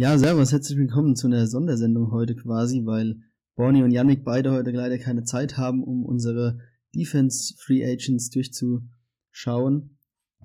Ja, 0.00 0.16
servus, 0.16 0.50
herzlich 0.50 0.78
willkommen 0.78 1.14
zu 1.14 1.26
einer 1.26 1.46
Sondersendung 1.46 2.10
heute 2.10 2.34
quasi, 2.34 2.86
weil 2.86 3.20
Bonnie 3.54 3.82
und 3.82 3.90
Yannick 3.90 4.24
beide 4.24 4.50
heute 4.50 4.70
leider 4.70 4.96
keine 4.96 5.24
Zeit 5.24 5.58
haben, 5.58 5.84
um 5.84 6.06
unsere 6.06 6.58
Defense 6.94 7.52
Free 7.58 7.84
Agents 7.84 8.30
durchzuschauen. 8.30 9.98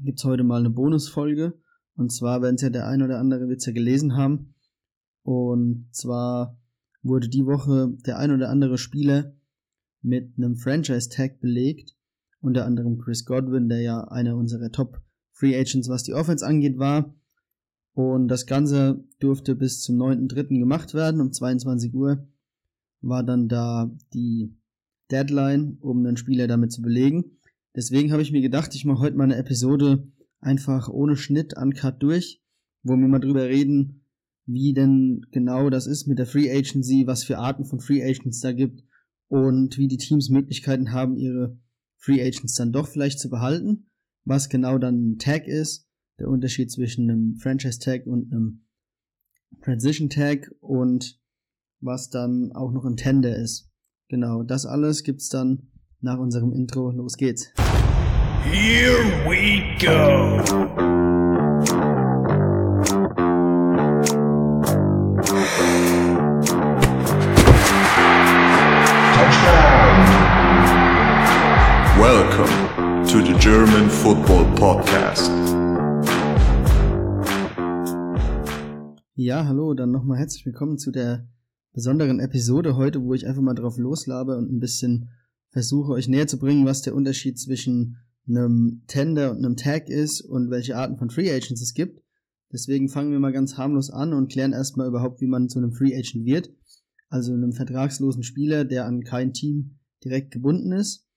Gibt's 0.03 0.25
heute 0.25 0.43
mal 0.43 0.59
eine 0.59 0.71
Bonusfolge. 0.71 1.53
Und 1.95 2.11
zwar 2.11 2.41
werden 2.41 2.55
es 2.55 2.63
ja 2.63 2.69
der 2.69 2.85
ein 2.85 3.01
oder 3.01 3.17
andere 3.17 3.47
Witzer 3.47 3.71
gelesen 3.71 4.17
haben. 4.17 4.55
Und 5.23 5.87
zwar 5.91 6.59
wurde 7.01 7.29
die 7.29 7.45
Woche 7.45 7.95
der 8.05 8.19
ein 8.19 8.31
oder 8.31 8.49
andere 8.49 8.77
Spieler 8.77 9.37
mit 10.01 10.33
einem 10.35 10.57
Franchise-Tag 10.57 11.39
belegt. 11.39 11.95
Unter 12.41 12.65
anderem 12.65 12.97
Chris 12.97 13.23
Godwin, 13.23 13.69
der 13.69 13.79
ja 13.79 14.03
einer 14.03 14.35
unserer 14.35 14.69
Top 14.73 15.01
Free 15.31 15.57
Agents, 15.57 15.87
was 15.87 16.03
die 16.03 16.13
Offense 16.13 16.45
angeht, 16.45 16.77
war. 16.77 17.15
Und 17.95 18.27
das 18.27 18.45
Ganze 18.45 19.05
durfte 19.19 19.55
bis 19.55 19.81
zum 19.81 19.95
9.3. 19.95 20.59
gemacht 20.59 20.93
werden. 20.93 21.21
Um 21.21 21.31
22 21.31 21.93
Uhr 21.93 22.27
war 23.01 23.23
dann 23.23 23.47
da 23.47 23.89
die 24.13 24.53
Deadline, 25.09 25.77
um 25.79 26.05
einen 26.05 26.17
Spieler 26.17 26.47
damit 26.47 26.73
zu 26.73 26.81
belegen. 26.81 27.37
Deswegen 27.73 28.11
habe 28.11 28.21
ich 28.21 28.33
mir 28.33 28.41
gedacht, 28.41 28.75
ich 28.75 28.83
mache 28.83 28.99
heute 28.99 29.15
mal 29.15 29.23
eine 29.23 29.37
Episode 29.37 30.11
einfach 30.41 30.89
ohne 30.89 31.15
Schnitt 31.15 31.55
uncut 31.57 32.03
durch, 32.03 32.41
wo 32.83 32.97
wir 32.97 33.07
mal 33.07 33.19
drüber 33.19 33.45
reden, 33.45 34.01
wie 34.45 34.73
denn 34.73 35.25
genau 35.31 35.69
das 35.69 35.87
ist 35.87 36.05
mit 36.05 36.19
der 36.19 36.25
Free 36.25 36.51
Agency, 36.51 37.07
was 37.07 37.23
für 37.23 37.37
Arten 37.37 37.63
von 37.63 37.79
Free 37.79 38.03
Agents 38.03 38.41
da 38.41 38.51
gibt 38.51 38.83
und 39.29 39.77
wie 39.77 39.87
die 39.87 39.97
Teams 39.97 40.29
Möglichkeiten 40.29 40.91
haben, 40.91 41.15
ihre 41.15 41.57
Free 41.95 42.21
Agents 42.21 42.55
dann 42.55 42.73
doch 42.73 42.89
vielleicht 42.89 43.19
zu 43.19 43.29
behalten, 43.29 43.85
was 44.25 44.49
genau 44.49 44.77
dann 44.77 45.11
ein 45.11 45.17
Tag 45.17 45.47
ist 45.47 45.84
der 46.19 46.29
Unterschied 46.29 46.71
zwischen 46.71 47.09
einem 47.09 47.35
Franchise 47.35 47.79
Tag 47.79 48.05
und 48.07 48.31
einem 48.31 48.65
Transition 49.61 50.09
Tag 50.09 50.51
und 50.59 51.19
was 51.81 52.09
dann 52.09 52.51
auch 52.53 52.71
noch 52.71 52.85
ein 52.85 52.97
Tender 52.97 53.35
ist. 53.35 53.69
Genau, 54.07 54.43
das 54.43 54.65
alles 54.65 55.03
gibt's 55.03 55.29
dann 55.29 55.71
nach 56.01 56.19
unserem 56.19 56.53
Intro. 56.53 56.91
Los 56.91 57.17
geht's. 57.17 57.51
Here 58.43 59.03
we 59.27 59.63
go. 59.79 60.41
Welcome 71.97 73.05
to 73.07 73.21
the 73.21 73.33
German 73.39 73.89
Football 73.89 74.45
Podcast. 74.55 75.31
Ja, 79.25 79.47
hallo, 79.47 79.73
dann 79.73 79.89
nochmal 79.89 80.19
herzlich 80.19 80.45
willkommen 80.45 80.77
zu 80.77 80.91
der 80.91 81.27
besonderen 81.73 82.19
Episode 82.19 82.75
heute, 82.75 83.01
wo 83.01 83.15
ich 83.15 83.25
einfach 83.25 83.41
mal 83.41 83.55
drauf 83.55 83.79
loslabe 83.79 84.37
und 84.37 84.51
ein 84.51 84.59
bisschen 84.59 85.09
versuche, 85.49 85.93
euch 85.93 86.07
näher 86.07 86.27
zu 86.27 86.37
bringen, 86.37 86.67
was 86.67 86.83
der 86.83 86.93
Unterschied 86.93 87.39
zwischen 87.39 87.97
einem 88.27 88.83
Tender 88.85 89.31
und 89.31 89.43
einem 89.43 89.55
Tag 89.55 89.89
ist 89.89 90.21
und 90.21 90.51
welche 90.51 90.77
Arten 90.77 90.97
von 90.97 91.09
Free 91.09 91.31
Agents 91.31 91.59
es 91.59 91.73
gibt. 91.73 92.03
Deswegen 92.53 92.87
fangen 92.87 93.11
wir 93.11 93.19
mal 93.19 93.33
ganz 93.33 93.57
harmlos 93.57 93.89
an 93.89 94.13
und 94.13 94.31
klären 94.31 94.53
erstmal 94.53 94.87
überhaupt, 94.87 95.21
wie 95.21 95.27
man 95.27 95.49
zu 95.49 95.57
einem 95.57 95.71
Free 95.71 95.97
Agent 95.97 96.23
wird. 96.23 96.53
Also 97.09 97.33
einem 97.33 97.51
vertragslosen 97.51 98.21
Spieler, 98.21 98.63
der 98.63 98.85
an 98.85 99.01
kein 99.01 99.33
Team 99.33 99.79
direkt 100.03 100.29
gebunden 100.29 100.71
ist. 100.71 101.07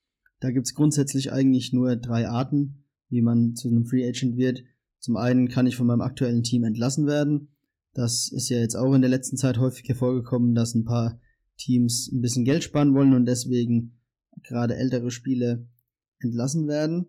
Da 0.40 0.50
gibt's 0.50 0.72
grundsätzlich 0.72 1.30
eigentlich 1.30 1.74
nur 1.74 1.94
drei 1.96 2.26
Arten, 2.26 2.86
wie 3.10 3.20
man 3.20 3.54
zu 3.54 3.68
einem 3.68 3.84
Free 3.84 4.08
Agent 4.08 4.38
wird. 4.38 4.62
Zum 4.98 5.18
einen 5.18 5.48
kann 5.48 5.66
ich 5.66 5.76
von 5.76 5.86
meinem 5.86 6.00
aktuellen 6.00 6.42
Team 6.42 6.64
entlassen 6.64 7.06
werden. 7.06 7.50
Das 7.98 8.30
ist 8.30 8.48
ja 8.48 8.58
jetzt 8.58 8.76
auch 8.76 8.94
in 8.94 9.00
der 9.00 9.10
letzten 9.10 9.36
Zeit 9.36 9.58
häufig 9.58 9.88
hervorgekommen, 9.88 10.54
dass 10.54 10.72
ein 10.72 10.84
paar 10.84 11.20
Teams 11.56 12.08
ein 12.12 12.20
bisschen 12.20 12.44
Geld 12.44 12.62
sparen 12.62 12.94
wollen 12.94 13.12
und 13.12 13.26
deswegen 13.26 13.98
gerade 14.44 14.76
ältere 14.76 15.10
Spiele 15.10 15.66
entlassen 16.20 16.68
werden. 16.68 17.06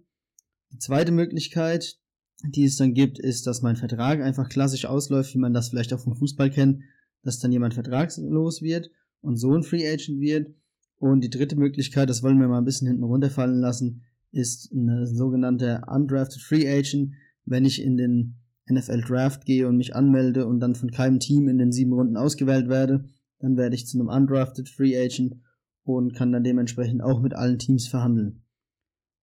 Die 0.72 0.80
zweite 0.80 1.12
Möglichkeit, 1.12 2.00
die 2.44 2.64
es 2.64 2.76
dann 2.76 2.96
gibt, 2.96 3.20
ist, 3.20 3.46
dass 3.46 3.62
mein 3.62 3.76
Vertrag 3.76 4.20
einfach 4.20 4.50
klassisch 4.50 4.86
ausläuft, 4.86 5.36
wie 5.36 5.38
man 5.38 5.54
das 5.54 5.70
vielleicht 5.70 5.94
auch 5.94 6.00
vom 6.00 6.16
Fußball 6.16 6.50
kennt, 6.50 6.82
dass 7.22 7.38
dann 7.38 7.52
jemand 7.52 7.76
vertragslos 7.76 8.64
wird 8.64 8.90
und 9.22 9.38
so 9.38 9.54
ein 9.54 9.62
Free 9.62 9.88
Agent 9.88 10.20
wird. 10.20 10.56
Und 10.98 11.22
die 11.22 11.30
dritte 11.30 11.56
Möglichkeit, 11.56 12.10
das 12.10 12.24
wollen 12.24 12.40
wir 12.40 12.48
mal 12.48 12.58
ein 12.58 12.66
bisschen 12.66 12.88
hinten 12.88 13.04
runterfallen 13.04 13.60
lassen, 13.60 14.06
ist 14.32 14.72
eine 14.74 15.06
sogenannte 15.06 15.84
Undrafted 15.86 16.42
Free 16.42 16.68
Agent. 16.68 17.14
Wenn 17.46 17.66
ich 17.66 17.80
in 17.80 17.96
den 17.96 18.40
NFL 18.70 19.02
Draft 19.02 19.46
gehe 19.46 19.68
und 19.68 19.78
mich 19.78 19.96
anmelde 19.96 20.46
und 20.46 20.60
dann 20.60 20.76
von 20.76 20.92
keinem 20.92 21.20
Team 21.20 21.48
in 21.48 21.58
den 21.58 21.72
sieben 21.72 21.94
Runden 21.94 22.18
ausgewählt 22.18 22.70
werde, 22.70 23.06
dann 23.40 23.58
werde 23.58 23.76
ich 23.76 23.88
zu 23.88 24.00
einem 24.00 24.10
Undrafted 24.10 24.70
Free 24.70 24.98
Agent 24.98 25.36
und 25.84 26.14
kann 26.14 26.32
dann 26.32 26.44
dementsprechend 26.44 27.02
auch 27.02 27.22
mit 27.22 27.34
allen 27.34 27.60
Teams 27.60 27.88
verhandeln. 27.88 28.44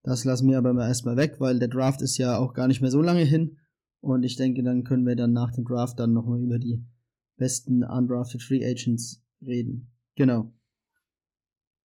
Das 0.03 0.25
lassen 0.25 0.49
wir 0.49 0.59
aber 0.59 0.73
mal 0.73 0.89
erstmal 0.89 1.17
weg, 1.17 1.37
weil 1.39 1.59
der 1.59 1.69
Draft 1.69 2.01
ist 2.03 2.17
ja 2.17 2.39
auch 2.39 2.55
gar 2.55 2.69
nicht 2.69 2.81
mehr 2.81 2.91
so 2.91 3.03
lange 3.03 3.25
hin 3.25 3.59
und 4.01 4.23
ich 4.23 4.37
denke, 4.37 4.62
dann 4.62 4.84
können 4.84 5.07
wir 5.07 5.17
dann 5.17 5.33
nach 5.33 5.53
dem 5.53 5.65
Draft 5.65 5.99
dann 5.99 6.13
nochmal 6.13 6.41
über 6.41 6.59
die 6.59 6.84
besten 7.37 7.83
Undrafted 7.84 8.43
Free 8.43 8.65
Agents 8.65 9.23
reden. 9.43 9.91
Genau. 10.15 10.53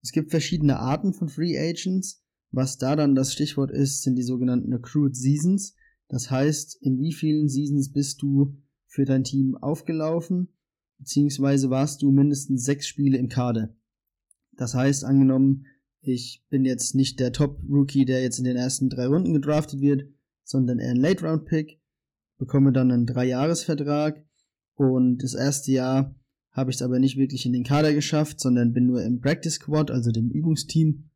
Es 0.02 0.12
gibt 0.12 0.30
verschiedene 0.30 0.78
Arten 0.78 1.12
von 1.12 1.28
Free 1.28 1.58
Agents. 1.58 2.22
Was 2.52 2.78
da 2.78 2.96
dann 2.96 3.14
das 3.14 3.32
Stichwort 3.32 3.70
ist, 3.70 4.02
sind 4.02 4.16
die 4.16 4.22
sogenannten 4.22 4.72
Accrued 4.72 5.14
Seasons. 5.14 5.74
Das 6.10 6.28
heißt, 6.28 6.76
in 6.82 6.98
wie 6.98 7.12
vielen 7.12 7.48
Seasons 7.48 7.92
bist 7.92 8.20
du 8.20 8.58
für 8.86 9.04
dein 9.04 9.22
Team 9.22 9.56
aufgelaufen, 9.56 10.48
beziehungsweise 10.98 11.70
warst 11.70 12.02
du 12.02 12.10
mindestens 12.10 12.64
sechs 12.64 12.88
Spiele 12.88 13.16
im 13.16 13.28
Kader. 13.28 13.72
Das 14.50 14.74
heißt, 14.74 15.04
angenommen, 15.04 15.66
ich 16.00 16.44
bin 16.50 16.64
jetzt 16.64 16.96
nicht 16.96 17.20
der 17.20 17.32
Top-Rookie, 17.32 18.04
der 18.06 18.22
jetzt 18.22 18.38
in 18.38 18.44
den 18.44 18.56
ersten 18.56 18.88
drei 18.88 19.06
Runden 19.06 19.34
gedraftet 19.34 19.80
wird, 19.80 20.08
sondern 20.42 20.80
eher 20.80 20.90
ein 20.90 20.96
Late-Round-Pick, 20.96 21.80
bekomme 22.38 22.72
dann 22.72 22.90
einen 22.90 23.06
Dreijahresvertrag 23.06 24.26
und 24.74 25.22
das 25.22 25.34
erste 25.34 25.70
Jahr 25.70 26.16
habe 26.50 26.70
ich 26.72 26.78
es 26.78 26.82
aber 26.82 26.98
nicht 26.98 27.18
wirklich 27.18 27.46
in 27.46 27.52
den 27.52 27.62
Kader 27.62 27.94
geschafft, 27.94 28.40
sondern 28.40 28.72
bin 28.72 28.86
nur 28.86 29.04
im 29.04 29.20
Practice 29.20 29.54
Squad, 29.54 29.92
also 29.92 30.10
dem 30.10 30.30
Übungsteam 30.30 31.10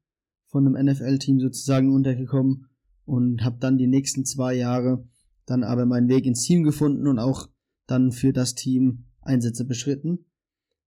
von 0.46 0.68
einem 0.68 0.86
NFL-Team 0.86 1.40
sozusagen 1.40 1.92
untergekommen 1.92 2.68
und 3.04 3.44
habe 3.44 3.58
dann 3.60 3.78
die 3.78 3.86
nächsten 3.86 4.24
zwei 4.24 4.54
Jahre 4.54 5.06
dann 5.46 5.62
aber 5.62 5.86
meinen 5.86 6.08
Weg 6.08 6.26
ins 6.26 6.42
Team 6.42 6.62
gefunden 6.62 7.06
und 7.06 7.18
auch 7.18 7.48
dann 7.86 8.12
für 8.12 8.32
das 8.32 8.54
Team 8.54 9.04
Einsätze 9.20 9.64
beschritten. 9.64 10.26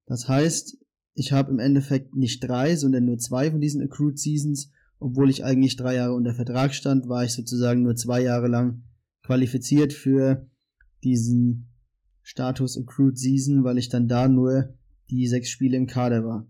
Das 0.05 0.27
heißt, 0.27 0.77
ich 1.13 1.31
habe 1.31 1.51
im 1.51 1.59
Endeffekt 1.59 2.15
nicht 2.15 2.39
drei, 2.41 2.75
sondern 2.75 3.05
nur 3.05 3.17
zwei 3.17 3.51
von 3.51 3.61
diesen 3.61 3.81
Accrued 3.81 4.19
Seasons. 4.19 4.71
Obwohl 4.99 5.29
ich 5.29 5.43
eigentlich 5.43 5.75
drei 5.75 5.95
Jahre 5.95 6.13
unter 6.13 6.33
Vertrag 6.33 6.73
stand, 6.73 7.07
war 7.07 7.23
ich 7.23 7.33
sozusagen 7.33 7.83
nur 7.83 7.95
zwei 7.95 8.21
Jahre 8.21 8.47
lang 8.47 8.83
qualifiziert 9.23 9.93
für 9.93 10.47
diesen 11.03 11.69
Status 12.23 12.77
Accrued 12.77 13.17
Season, 13.17 13.63
weil 13.63 13.77
ich 13.77 13.89
dann 13.89 14.07
da 14.07 14.27
nur 14.27 14.75
die 15.09 15.27
sechs 15.27 15.49
Spiele 15.49 15.77
im 15.77 15.87
Kader 15.87 16.25
war. 16.25 16.47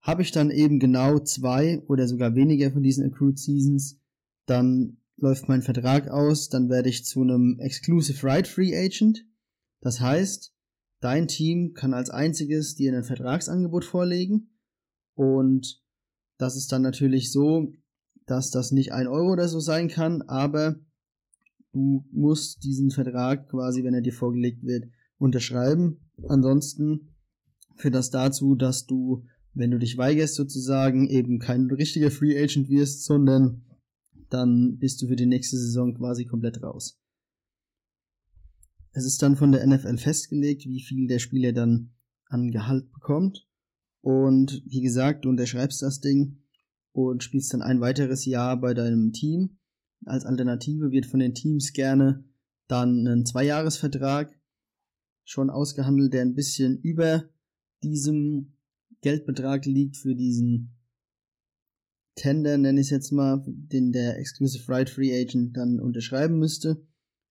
Habe 0.00 0.22
ich 0.22 0.30
dann 0.30 0.50
eben 0.50 0.78
genau 0.78 1.18
zwei 1.18 1.82
oder 1.86 2.06
sogar 2.06 2.34
weniger 2.34 2.70
von 2.70 2.82
diesen 2.82 3.04
Accrued 3.04 3.38
Seasons, 3.38 4.00
dann 4.48 4.98
läuft 5.16 5.48
mein 5.48 5.62
Vertrag 5.62 6.08
aus, 6.08 6.48
dann 6.48 6.68
werde 6.68 6.88
ich 6.88 7.04
zu 7.04 7.22
einem 7.22 7.58
Exclusive 7.58 8.26
Right 8.26 8.46
Free 8.46 8.76
Agent. 8.76 9.24
Das 9.80 10.00
heißt, 10.00 10.54
dein 11.00 11.28
Team 11.28 11.74
kann 11.74 11.94
als 11.94 12.10
einziges 12.10 12.74
dir 12.74 12.96
ein 12.96 13.04
Vertragsangebot 13.04 13.84
vorlegen 13.84 14.50
und 15.14 15.82
das 16.38 16.56
ist 16.56 16.70
dann 16.70 16.82
natürlich 16.82 17.32
so, 17.32 17.72
dass 18.26 18.50
das 18.50 18.70
nicht 18.70 18.92
ein 18.92 19.08
Euro 19.08 19.32
oder 19.32 19.48
so 19.48 19.58
sein 19.58 19.88
kann, 19.88 20.22
aber 20.22 20.76
du 21.72 22.04
musst 22.12 22.62
diesen 22.62 22.90
Vertrag 22.90 23.48
quasi, 23.48 23.82
wenn 23.82 23.94
er 23.94 24.02
dir 24.02 24.12
vorgelegt 24.12 24.62
wird, 24.62 24.84
unterschreiben. 25.18 26.10
Ansonsten 26.28 27.14
führt 27.76 27.94
das 27.94 28.10
dazu, 28.10 28.54
dass 28.54 28.86
du, 28.86 29.24
wenn 29.54 29.70
du 29.70 29.78
dich 29.78 29.96
weigerst 29.96 30.34
sozusagen, 30.34 31.08
eben 31.08 31.38
kein 31.38 31.66
richtiger 31.66 32.10
Free 32.10 32.40
Agent 32.40 32.68
wirst, 32.68 33.04
sondern 33.04 33.64
dann 34.30 34.78
bist 34.78 35.00
du 35.02 35.08
für 35.08 35.16
die 35.16 35.26
nächste 35.26 35.56
Saison 35.56 35.94
quasi 35.94 36.24
komplett 36.24 36.62
raus. 36.62 37.00
Es 38.92 39.04
ist 39.04 39.22
dann 39.22 39.36
von 39.36 39.52
der 39.52 39.66
NFL 39.66 39.98
festgelegt, 39.98 40.66
wie 40.66 40.80
viel 40.80 41.06
der 41.06 41.18
Spieler 41.18 41.52
dann 41.52 41.92
an 42.26 42.50
Gehalt 42.50 42.90
bekommt. 42.92 43.46
Und 44.00 44.62
wie 44.66 44.80
gesagt, 44.80 45.24
du 45.24 45.28
unterschreibst 45.28 45.82
das 45.82 46.00
Ding 46.00 46.38
und 46.92 47.22
spielst 47.22 47.52
dann 47.52 47.62
ein 47.62 47.80
weiteres 47.80 48.24
Jahr 48.24 48.60
bei 48.60 48.74
deinem 48.74 49.12
Team. 49.12 49.58
Als 50.04 50.24
Alternative 50.24 50.90
wird 50.90 51.06
von 51.06 51.20
den 51.20 51.34
Teams 51.34 51.72
gerne 51.72 52.24
dann 52.66 53.06
ein 53.06 53.26
Zweijahresvertrag 53.26 54.38
schon 55.24 55.50
ausgehandelt, 55.50 56.12
der 56.12 56.22
ein 56.22 56.34
bisschen 56.34 56.78
über 56.78 57.28
diesem 57.82 58.54
Geldbetrag 59.00 59.66
liegt 59.66 59.96
für 59.96 60.14
diesen 60.14 60.77
Tender, 62.18 62.58
nenne 62.58 62.80
ich 62.80 62.88
es 62.88 62.90
jetzt 62.90 63.12
mal, 63.12 63.42
den 63.46 63.92
der 63.92 64.18
Exclusive 64.18 64.68
Right 64.68 64.90
Free 64.90 65.18
Agent 65.18 65.56
dann 65.56 65.80
unterschreiben 65.80 66.38
müsste. 66.38 66.82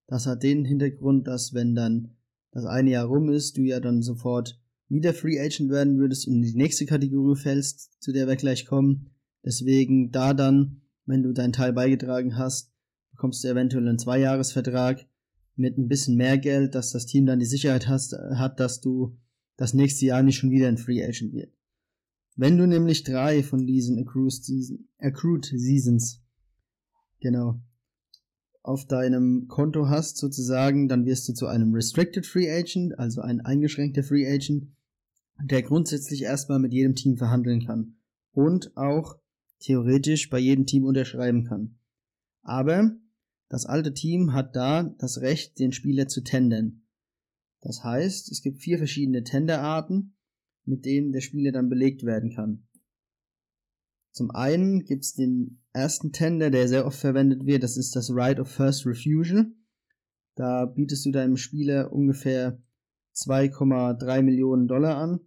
Das 0.06 0.26
hat 0.26 0.42
den 0.42 0.64
Hintergrund, 0.64 1.26
dass 1.26 1.54
wenn 1.54 1.74
dann 1.74 2.16
das 2.50 2.64
eine 2.64 2.90
Jahr 2.90 3.06
rum 3.06 3.28
ist, 3.28 3.56
du 3.56 3.62
ja 3.62 3.78
dann 3.78 4.02
sofort 4.02 4.60
wieder 4.88 5.12
Free 5.12 5.38
Agent 5.38 5.70
werden 5.70 5.98
würdest 5.98 6.26
und 6.26 6.36
in 6.36 6.42
die 6.42 6.56
nächste 6.56 6.86
Kategorie 6.86 7.36
fällst, 7.36 8.02
zu 8.02 8.12
der 8.12 8.26
wir 8.26 8.36
gleich 8.36 8.66
kommen. 8.66 9.10
Deswegen 9.44 10.10
da 10.10 10.34
dann, 10.34 10.80
wenn 11.04 11.22
du 11.22 11.32
deinen 11.32 11.52
Teil 11.52 11.72
beigetragen 11.72 12.36
hast, 12.36 12.72
bekommst 13.10 13.44
du 13.44 13.48
eventuell 13.48 13.86
einen 13.86 13.98
Zweijahresvertrag 13.98 15.06
mit 15.56 15.76
ein 15.76 15.88
bisschen 15.88 16.16
mehr 16.16 16.38
Geld, 16.38 16.74
dass 16.74 16.92
das 16.92 17.06
Team 17.06 17.26
dann 17.26 17.40
die 17.40 17.46
Sicherheit 17.46 17.88
hast, 17.88 18.14
hat, 18.14 18.60
dass 18.60 18.80
du 18.80 19.18
das 19.56 19.74
nächste 19.74 20.06
Jahr 20.06 20.22
nicht 20.22 20.38
schon 20.38 20.50
wieder 20.50 20.68
ein 20.68 20.78
Free 20.78 21.04
Agent 21.04 21.32
wird. 21.32 21.52
Wenn 22.40 22.56
du 22.56 22.68
nämlich 22.68 23.02
drei 23.02 23.42
von 23.42 23.66
diesen 23.66 23.98
Accrued, 23.98 24.32
Season, 24.32 24.88
Accrued 24.98 25.44
Seasons, 25.46 26.20
genau, 27.18 27.60
auf 28.62 28.86
deinem 28.86 29.48
Konto 29.48 29.88
hast 29.88 30.18
sozusagen, 30.18 30.86
dann 30.86 31.04
wirst 31.04 31.28
du 31.28 31.32
zu 31.32 31.48
einem 31.48 31.74
Restricted 31.74 32.24
Free 32.26 32.48
Agent, 32.48 32.96
also 32.96 33.22
ein 33.22 33.40
eingeschränkter 33.40 34.04
Free 34.04 34.24
Agent, 34.24 34.68
der 35.42 35.62
grundsätzlich 35.64 36.22
erstmal 36.22 36.60
mit 36.60 36.72
jedem 36.72 36.94
Team 36.94 37.16
verhandeln 37.16 37.66
kann 37.66 37.96
und 38.30 38.76
auch 38.76 39.18
theoretisch 39.58 40.30
bei 40.30 40.38
jedem 40.38 40.64
Team 40.64 40.84
unterschreiben 40.84 41.42
kann. 41.42 41.80
Aber 42.42 42.92
das 43.48 43.66
alte 43.66 43.92
Team 43.92 44.32
hat 44.32 44.54
da 44.54 44.84
das 44.84 45.22
Recht, 45.22 45.58
den 45.58 45.72
Spieler 45.72 46.06
zu 46.06 46.20
tendern. 46.20 46.82
Das 47.62 47.82
heißt, 47.82 48.30
es 48.30 48.42
gibt 48.42 48.60
vier 48.60 48.78
verschiedene 48.78 49.24
Tenderarten, 49.24 50.14
mit 50.68 50.84
denen 50.84 51.12
der 51.12 51.20
Spieler 51.20 51.52
dann 51.52 51.68
belegt 51.68 52.04
werden 52.04 52.34
kann. 52.34 52.66
Zum 54.12 54.30
einen 54.30 54.84
gibt's 54.84 55.14
den 55.14 55.62
ersten 55.72 56.12
Tender, 56.12 56.50
der 56.50 56.68
sehr 56.68 56.86
oft 56.86 56.98
verwendet 56.98 57.46
wird, 57.46 57.62
das 57.62 57.76
ist 57.76 57.94
das 57.96 58.10
Right 58.12 58.40
of 58.40 58.48
First 58.48 58.86
Refusal. 58.86 59.52
Da 60.34 60.66
bietest 60.66 61.06
du 61.06 61.10
deinem 61.10 61.36
Spieler 61.36 61.92
ungefähr 61.92 62.60
2,3 63.14 64.22
Millionen 64.22 64.68
Dollar 64.68 64.96
an 64.96 65.20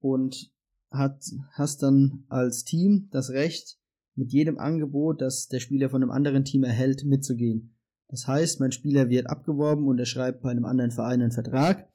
und 0.00 0.52
hat, 0.90 1.22
hast 1.52 1.82
dann 1.82 2.24
als 2.28 2.64
Team 2.64 3.08
das 3.10 3.30
Recht, 3.30 3.78
mit 4.14 4.30
jedem 4.32 4.58
Angebot, 4.58 5.22
das 5.22 5.48
der 5.48 5.60
Spieler 5.60 5.88
von 5.88 6.02
einem 6.02 6.10
anderen 6.10 6.44
Team 6.44 6.64
erhält, 6.64 7.04
mitzugehen. 7.04 7.76
Das 8.08 8.26
heißt, 8.26 8.60
mein 8.60 8.72
Spieler 8.72 9.08
wird 9.08 9.28
abgeworben 9.30 9.86
und 9.86 9.98
er 9.98 10.04
schreibt 10.04 10.42
bei 10.42 10.50
einem 10.50 10.66
anderen 10.66 10.90
Verein 10.90 11.22
einen 11.22 11.32
Vertrag 11.32 11.88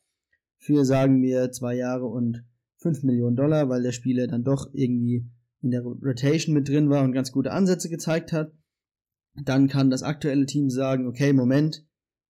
für, 0.58 0.84
sagen 0.84 1.22
wir, 1.22 1.52
zwei 1.52 1.76
Jahre 1.76 2.08
und 2.08 2.44
fünf 2.78 3.04
Millionen 3.04 3.36
Dollar, 3.36 3.70
weil 3.70 3.84
der 3.84 3.92
Spieler 3.92 4.28
dann 4.28 4.44
doch 4.44 4.70
irgendwie 4.74 5.30
in 5.62 5.72
der 5.72 5.82
Rotation 5.82 6.54
mit 6.54 6.70
drin 6.70 6.90
war 6.90 7.04
und 7.04 7.14
ganz 7.14 7.32
gute 7.32 7.52
Ansätze 7.52 7.90
gezeigt 7.90 8.32
hat. 8.32 8.54
Dann 9.44 9.68
kann 9.68 9.90
das 9.90 10.04
aktuelle 10.04 10.46
Team 10.46 10.70
sagen, 10.70 11.08
okay, 11.08 11.34
Moment, 11.34 11.86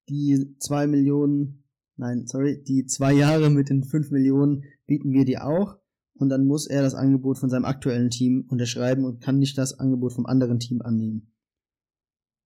die 0.10 0.56
zwei 0.60 0.88
Millionen, 0.88 1.64
nein, 1.96 2.26
sorry, 2.28 2.64
die 2.64 2.86
zwei 2.86 3.14
Jahre 3.14 3.50
mit 3.50 3.70
den 3.70 3.84
fünf 3.84 4.12
Millionen 4.12 4.64
bieten 4.86 5.12
wir 5.12 5.26
dir 5.26 5.46
auch 5.46 5.78
und 6.16 6.30
dann 6.30 6.46
muss 6.46 6.68
er 6.68 6.82
das 6.82 6.96
Angebot 6.96 7.38
von 7.38 7.50
seinem 7.50 7.66
aktuellen 7.66 8.10
Team 8.10 8.46
unterschreiben 8.50 9.06
und 9.06 9.22
kann 9.22 9.40
nicht 9.40 9.58
das 9.58 9.80
Angebot 9.80 10.14
vom 10.14 10.26
anderen 10.26 10.60
Team 10.60 10.82
annehmen. 10.82 11.34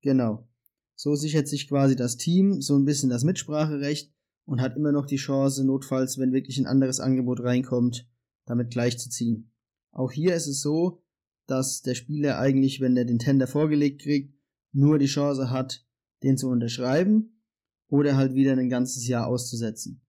Genau. 0.02 0.48
So 0.96 1.16
sichert 1.16 1.48
sich 1.48 1.68
quasi 1.68 1.96
das 1.96 2.18
Team 2.18 2.62
so 2.62 2.76
ein 2.76 2.86
bisschen 2.86 3.10
das 3.10 3.24
Mitspracherecht 3.24 4.14
und 4.52 4.60
hat 4.60 4.76
immer 4.76 4.92
noch 4.92 5.06
die 5.06 5.16
Chance, 5.16 5.64
notfalls, 5.64 6.18
wenn 6.18 6.34
wirklich 6.34 6.58
ein 6.58 6.66
anderes 6.66 7.00
Angebot 7.00 7.40
reinkommt, 7.40 8.06
damit 8.46 8.70
gleichzuziehen. 8.70 9.50
Auch 9.94 10.12
hier 10.12 10.36
ist 10.36 10.48
es 10.48 10.60
so, 10.60 11.02
dass 11.48 11.84
der 11.84 11.96
Spieler 11.96 12.38
eigentlich, 12.38 12.82
wenn 12.82 12.98
er 12.98 13.06
den 13.06 13.18
Tender 13.18 13.48
vorgelegt 13.48 14.02
kriegt, 14.02 14.36
nur 14.74 15.00
die 15.00 15.06
Chance 15.06 15.52
hat, 15.52 15.86
den 16.22 16.38
zu 16.38 16.50
unterschreiben 16.50 17.42
oder 17.88 18.18
halt 18.18 18.34
wieder 18.34 18.52
ein 18.52 18.68
ganzes 18.68 19.08
Jahr 19.08 19.28
auszusetzen. 19.28 20.02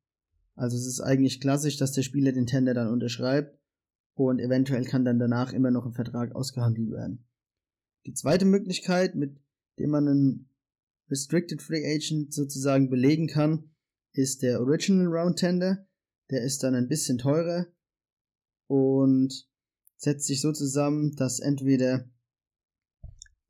Also 0.57 0.77
es 0.77 0.87
ist 0.87 1.01
eigentlich 1.01 1.41
klassisch, 1.41 1.77
dass 1.77 1.93
der 1.93 2.03
Spieler 2.03 2.33
den 2.33 2.47
Tender 2.47 2.75
dann 2.75 2.89
unterschreibt 2.89 3.57
und 4.15 4.41
eventuell 4.41 4.85
kann 4.85 5.05
dann 5.05 5.21
danach 5.21 5.53
immer 5.53 5.71
noch 5.71 5.87
ein 5.87 5.95
Vertrag 5.95 6.35
ausgehandelt 6.35 6.91
werden. 6.91 7.29
Die 8.07 8.15
zweite 8.15 8.45
Möglichkeit, 8.45 9.15
mit 9.15 9.39
dem 9.79 9.91
man 9.91 10.09
einen 10.09 10.49
Restricted 11.09 11.63
Free 11.63 11.87
Agent 11.87 12.35
sozusagen 12.35 12.91
belegen 12.91 13.29
kann, 13.29 13.69
ist 14.13 14.43
der 14.43 14.61
Original 14.61 15.07
Round 15.07 15.39
Tender. 15.39 15.87
Der 16.31 16.43
ist 16.43 16.63
dann 16.63 16.75
ein 16.75 16.89
bisschen 16.89 17.19
teurer 17.19 17.67
und 18.67 19.47
setzt 19.97 20.27
sich 20.27 20.41
so 20.41 20.53
zusammen, 20.53 21.15
dass 21.17 21.41
entweder 21.41 22.09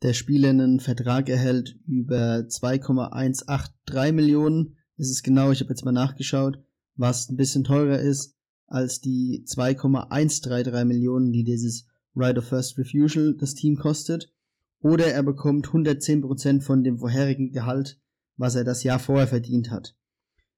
der 0.03 0.15
Spieler 0.15 0.51
einen 0.51 0.81
Vertrag 0.81 1.29
erhält 1.29 1.79
über 1.87 2.49
2,183 2.49 4.13
Millionen, 4.13 4.77
ist 4.97 5.11
es 5.11 5.23
genau, 5.23 5.53
ich 5.53 5.61
habe 5.61 5.71
jetzt 5.71 5.85
mal 5.85 5.93
nachgeschaut, 5.93 6.59
was 6.97 7.29
ein 7.29 7.37
bisschen 7.37 7.65
teurer 7.65 8.01
ist 8.01 8.37
als 8.67 9.01
die 9.01 9.45
2,133 9.47 10.85
Millionen, 10.85 11.33
die 11.33 11.45
dieses 11.45 11.87
Right 12.15 12.37
of 12.37 12.47
First 12.47 12.79
Refusal 12.79 13.37
das 13.39 13.55
Team 13.55 13.77
kostet. 13.77 14.33
Oder 14.81 15.13
er 15.13 15.23
bekommt 15.23 15.69
110% 15.69 16.63
von 16.63 16.83
dem 16.83 16.99
vorherigen 16.99 17.53
Gehalt, 17.53 18.01
was 18.37 18.57
er 18.57 18.65
das 18.65 18.83
Jahr 18.83 18.99
vorher 18.99 19.29
verdient 19.29 19.71
hat. 19.71 19.97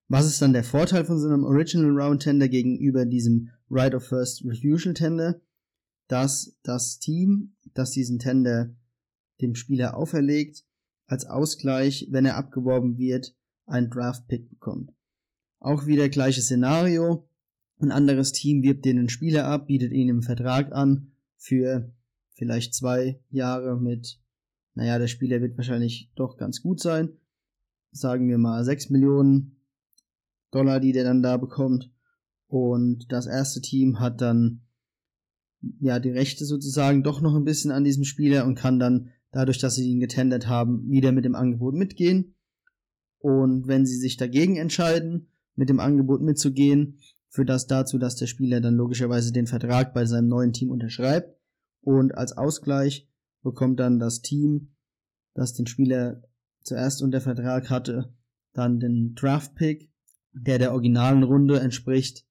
Was 0.09 0.27
ist 0.27 0.43
dann 0.43 0.53
der 0.53 0.65
Vorteil 0.65 1.05
von 1.05 1.19
so 1.19 1.27
einem 1.29 1.45
Original 1.45 1.99
Round 1.99 2.23
Tender 2.23 2.49
gegenüber 2.49 3.07
diesem 3.07 3.51
Right 3.71 3.95
of 3.95 4.05
First 4.05 4.45
Refusal 4.45 4.95
Tender? 4.95 5.41
Dass 6.09 6.59
das 6.63 6.99
Team, 6.99 7.55
das 7.73 7.93
diesen 7.93 8.19
Tender 8.19 8.75
dem 9.41 9.55
Spieler 9.55 9.97
auferlegt, 9.97 10.65
als 11.07 11.25
Ausgleich, 11.25 12.09
wenn 12.11 12.27
er 12.27 12.37
abgeworben 12.37 12.99
wird, 12.99 13.35
einen 13.67 13.91
Draft 13.91 14.29
Pick 14.29 14.51
bekommt. 14.51 14.93
Auch 15.61 15.87
wieder 15.87 16.09
gleiches 16.09 16.45
Szenario. 16.45 17.27
Ein 17.79 17.91
anderes 17.91 18.33
Team 18.33 18.63
wirbt 18.63 18.85
den 18.85 19.09
Spieler 19.09 19.47
ab, 19.47 19.67
bietet 19.67 19.93
ihn 19.93 20.09
im 20.09 20.23
Vertrag 20.23 20.73
an 20.73 21.13
für 21.37 21.93
vielleicht 22.33 22.75
zwei 22.75 23.21
Jahre 23.31 23.81
mit, 23.81 24.21
naja, 24.75 24.99
der 24.99 25.09
Spieler 25.09 25.41
wird 25.41 25.57
wahrscheinlich 25.57 26.11
doch 26.15 26.37
ganz 26.37 26.61
gut 26.61 26.81
sein. 26.81 27.11
Sagen 27.91 28.29
wir 28.29 28.39
mal 28.39 28.65
sechs 28.65 28.91
Millionen 28.91 29.54
Dollar, 30.55 30.81
die 30.81 30.93
der 30.93 31.05
dann 31.05 31.23
da 31.23 31.37
bekommt. 31.37 31.91
Und 32.47 33.11
das 33.11 33.27
erste 33.27 33.61
Team 33.61 34.01
hat 34.01 34.21
dann 34.21 34.61
ja 35.81 35.99
die 35.99 36.11
Rechte 36.11 36.45
sozusagen 36.45 37.03
doch 37.03 37.21
noch 37.21 37.35
ein 37.35 37.45
bisschen 37.45 37.71
an 37.71 37.85
diesem 37.85 38.05
Spieler 38.05 38.45
und 38.45 38.55
kann 38.55 38.79
dann 38.79 39.11
dadurch, 39.33 39.59
dass 39.59 39.75
sie 39.75 39.91
ihn 39.91 40.01
getendert 40.01 40.47
haben, 40.47 40.89
wieder 40.91 41.13
mit 41.13 41.25
dem 41.25 41.35
Angebot 41.35 41.75
mitgehen. 41.75 42.35
Und 43.19 43.67
wenn 43.67 43.87
sie 43.87 43.97
sich 43.97 44.17
dagegen 44.17 44.57
entscheiden, 44.57 45.29
mit 45.57 45.69
dem 45.69 45.81
Angebot 45.81 46.21
mitzugehen, 46.21 46.99
führt 47.29 47.49
das 47.49 47.67
dazu, 47.67 47.99
dass 47.99 48.17
der 48.17 48.27
Spieler 48.27 48.61
dann 48.61 48.77
logischerweise 48.77 49.33
den 49.33 49.47
Vertrag 49.47 49.95
bei 49.95 50.05
seinem 50.05 50.29
neuen 50.29 50.53
Team 50.53 50.71
unterschreibt 50.71 51.37
und 51.81 52.17
als 52.17 52.37
Ausgleich 52.37 53.09
bekommt 53.43 53.81
dann 53.81 53.99
das 53.99 54.23
Team, 54.23 54.75
das 55.35 55.53
den 55.53 55.67
Spieler 55.67 56.23
zuerst 56.63 57.03
unter 57.03 57.21
Vertrag 57.21 57.71
hatte, 57.71 58.15
dann 58.53 58.81
den 58.81 59.15
Draft 59.15 59.55
Pick, 59.55 59.93
der 60.35 60.59
der 60.59 60.73
originalen 60.73 61.23
Runde 61.23 61.61
entspricht 61.61 62.27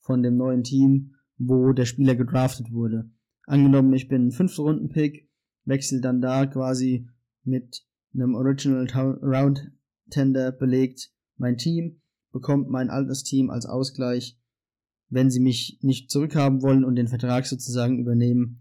von 0.00 0.22
dem 0.22 0.36
neuen 0.36 0.62
Team, 0.62 1.14
wo 1.38 1.72
der 1.72 1.84
Spieler 1.84 2.16
gedraftet 2.16 2.72
wurde. 2.72 3.10
Angenommen, 3.46 3.92
ich 3.92 4.08
bin 4.08 4.28
ein 4.28 4.32
fünfte 4.32 4.62
Runden 4.62 4.88
Pick, 4.88 5.28
wechsel 5.64 6.00
dann 6.00 6.20
da 6.20 6.46
quasi 6.46 7.08
mit 7.44 7.86
einem 8.12 8.34
Original 8.34 8.86
Round 9.22 9.70
Tender 10.10 10.52
belegt 10.52 11.10
mein 11.36 11.56
Team 11.56 12.00
bekommt 12.34 12.68
mein 12.68 12.90
altes 12.90 13.22
Team 13.22 13.48
als 13.48 13.64
Ausgleich, 13.64 14.36
wenn 15.08 15.30
sie 15.30 15.40
mich 15.40 15.78
nicht 15.82 16.10
zurückhaben 16.10 16.62
wollen 16.62 16.84
und 16.84 16.96
den 16.96 17.06
Vertrag 17.06 17.46
sozusagen 17.46 18.00
übernehmen, 18.00 18.60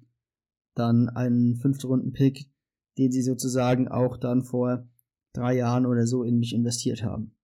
dann 0.76 1.10
einen 1.10 1.56
fünfte 1.56 1.88
Runden 1.88 2.14
Pick, 2.14 2.52
den 3.00 3.12
sie 3.12 3.24
sozusagen 3.24 3.88
auch 3.88 4.18
dann 4.18 4.44
vor 4.44 4.88
drei 5.34 5.56
Jahren 5.56 5.88
oder 5.88 6.06
so 6.06 6.24
in 6.24 6.38
mich 6.38 6.54
investiert 6.54 7.04
haben. 7.04 7.36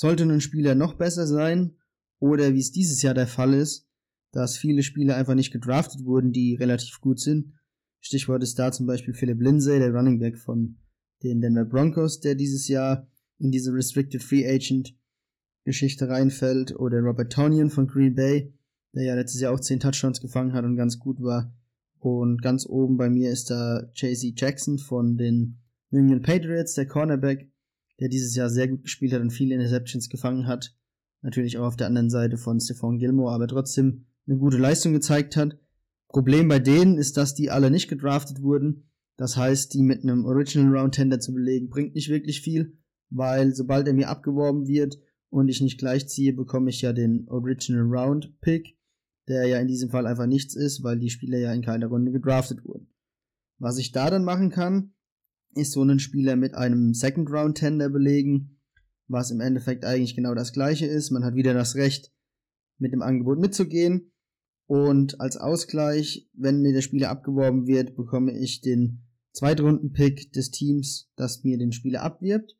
Sollte 0.00 0.22
ein 0.22 0.40
Spieler 0.40 0.76
noch 0.76 0.94
besser 0.94 1.26
sein, 1.26 1.74
oder 2.20 2.54
wie 2.54 2.60
es 2.60 2.70
dieses 2.70 3.02
Jahr 3.02 3.14
der 3.14 3.26
Fall 3.26 3.52
ist, 3.52 3.88
dass 4.30 4.56
viele 4.56 4.84
Spieler 4.84 5.16
einfach 5.16 5.34
nicht 5.34 5.52
gedraftet 5.52 6.04
wurden, 6.04 6.30
die 6.30 6.54
relativ 6.54 7.00
gut 7.00 7.18
sind. 7.18 7.54
Stichwort 7.98 8.44
ist 8.44 8.60
da 8.60 8.70
zum 8.70 8.86
Beispiel 8.86 9.12
Philip 9.12 9.40
Lindsay, 9.40 9.80
der 9.80 9.92
Running 9.92 10.20
Back 10.20 10.38
von 10.38 10.76
den 11.24 11.40
Denver 11.40 11.64
Broncos, 11.64 12.20
der 12.20 12.36
dieses 12.36 12.68
Jahr 12.68 13.08
in 13.40 13.50
diese 13.50 13.72
Restricted 13.72 14.22
Free 14.22 14.46
Agent 14.48 14.94
Geschichte 15.64 16.08
reinfällt, 16.08 16.76
oder 16.76 17.00
Robert 17.00 17.32
Tonyan 17.32 17.68
von 17.68 17.88
Green 17.88 18.14
Bay, 18.14 18.54
der 18.94 19.02
ja 19.02 19.16
letztes 19.16 19.40
Jahr 19.40 19.52
auch 19.52 19.58
10 19.58 19.80
Touchdowns 19.80 20.20
gefangen 20.20 20.52
hat 20.52 20.64
und 20.64 20.76
ganz 20.76 21.00
gut 21.00 21.20
war. 21.20 21.52
Und 21.98 22.40
ganz 22.40 22.66
oben 22.66 22.98
bei 22.98 23.10
mir 23.10 23.32
ist 23.32 23.50
da 23.50 23.90
JC 23.96 24.32
Jackson 24.36 24.78
von 24.78 25.16
den 25.16 25.58
New 25.90 25.98
England 25.98 26.22
Patriots, 26.22 26.74
der 26.74 26.86
Cornerback, 26.86 27.50
der 28.00 28.08
dieses 28.08 28.34
Jahr 28.34 28.50
sehr 28.50 28.68
gut 28.68 28.82
gespielt 28.82 29.12
hat 29.12 29.20
und 29.20 29.30
viele 29.30 29.54
Interceptions 29.54 30.08
gefangen 30.08 30.46
hat. 30.46 30.74
Natürlich 31.22 31.58
auch 31.58 31.66
auf 31.66 31.76
der 31.76 31.88
anderen 31.88 32.10
Seite 32.10 32.36
von 32.36 32.60
Stephon 32.60 32.98
Gilmore, 32.98 33.34
aber 33.34 33.48
trotzdem 33.48 34.06
eine 34.26 34.38
gute 34.38 34.58
Leistung 34.58 34.92
gezeigt 34.92 35.36
hat. 35.36 35.58
Problem 36.08 36.48
bei 36.48 36.58
denen 36.58 36.96
ist, 36.96 37.16
dass 37.16 37.34
die 37.34 37.50
alle 37.50 37.70
nicht 37.70 37.88
gedraftet 37.88 38.40
wurden. 38.42 38.90
Das 39.16 39.36
heißt, 39.36 39.74
die 39.74 39.82
mit 39.82 40.02
einem 40.02 40.24
Original 40.24 40.76
Round 40.76 40.94
Tender 40.94 41.18
zu 41.18 41.34
belegen, 41.34 41.68
bringt 41.68 41.94
nicht 41.94 42.08
wirklich 42.08 42.40
viel, 42.40 42.78
weil 43.10 43.54
sobald 43.54 43.86
er 43.88 43.94
mir 43.94 44.08
abgeworben 44.08 44.68
wird 44.68 44.98
und 45.28 45.48
ich 45.48 45.60
nicht 45.60 45.78
gleich 45.78 46.08
ziehe, 46.08 46.32
bekomme 46.32 46.70
ich 46.70 46.80
ja 46.82 46.92
den 46.92 47.28
Original 47.28 47.82
Round 47.82 48.40
Pick, 48.40 48.78
der 49.26 49.46
ja 49.46 49.58
in 49.58 49.66
diesem 49.66 49.90
Fall 49.90 50.06
einfach 50.06 50.26
nichts 50.26 50.54
ist, 50.54 50.84
weil 50.84 50.98
die 50.98 51.10
Spieler 51.10 51.38
ja 51.38 51.52
in 51.52 51.62
keiner 51.62 51.88
Runde 51.88 52.12
gedraftet 52.12 52.64
wurden. 52.64 52.88
Was 53.58 53.78
ich 53.78 53.90
da 53.90 54.08
dann 54.08 54.24
machen 54.24 54.50
kann, 54.50 54.94
ist 55.54 55.72
so 55.72 55.82
einen 55.82 55.98
Spieler 55.98 56.36
mit 56.36 56.54
einem 56.54 56.94
Second 56.94 57.30
Round 57.30 57.58
Tender 57.58 57.88
belegen, 57.88 58.58
was 59.08 59.30
im 59.30 59.40
Endeffekt 59.40 59.84
eigentlich 59.84 60.14
genau 60.14 60.34
das 60.34 60.52
gleiche 60.52 60.86
ist. 60.86 61.10
Man 61.10 61.24
hat 61.24 61.34
wieder 61.34 61.54
das 61.54 61.74
Recht, 61.74 62.12
mit 62.78 62.92
dem 62.92 63.02
Angebot 63.02 63.38
mitzugehen. 63.38 64.12
Und 64.66 65.20
als 65.20 65.36
Ausgleich, 65.36 66.28
wenn 66.34 66.60
mir 66.60 66.72
der 66.72 66.82
Spieler 66.82 67.10
abgeworben 67.10 67.66
wird, 67.66 67.96
bekomme 67.96 68.38
ich 68.38 68.60
den 68.60 69.02
Zweitrunden-Pick 69.32 70.32
des 70.32 70.50
Teams, 70.50 71.10
das 71.16 71.42
mir 71.42 71.58
den 71.58 71.72
Spieler 71.72 72.02
abwirbt. 72.02 72.56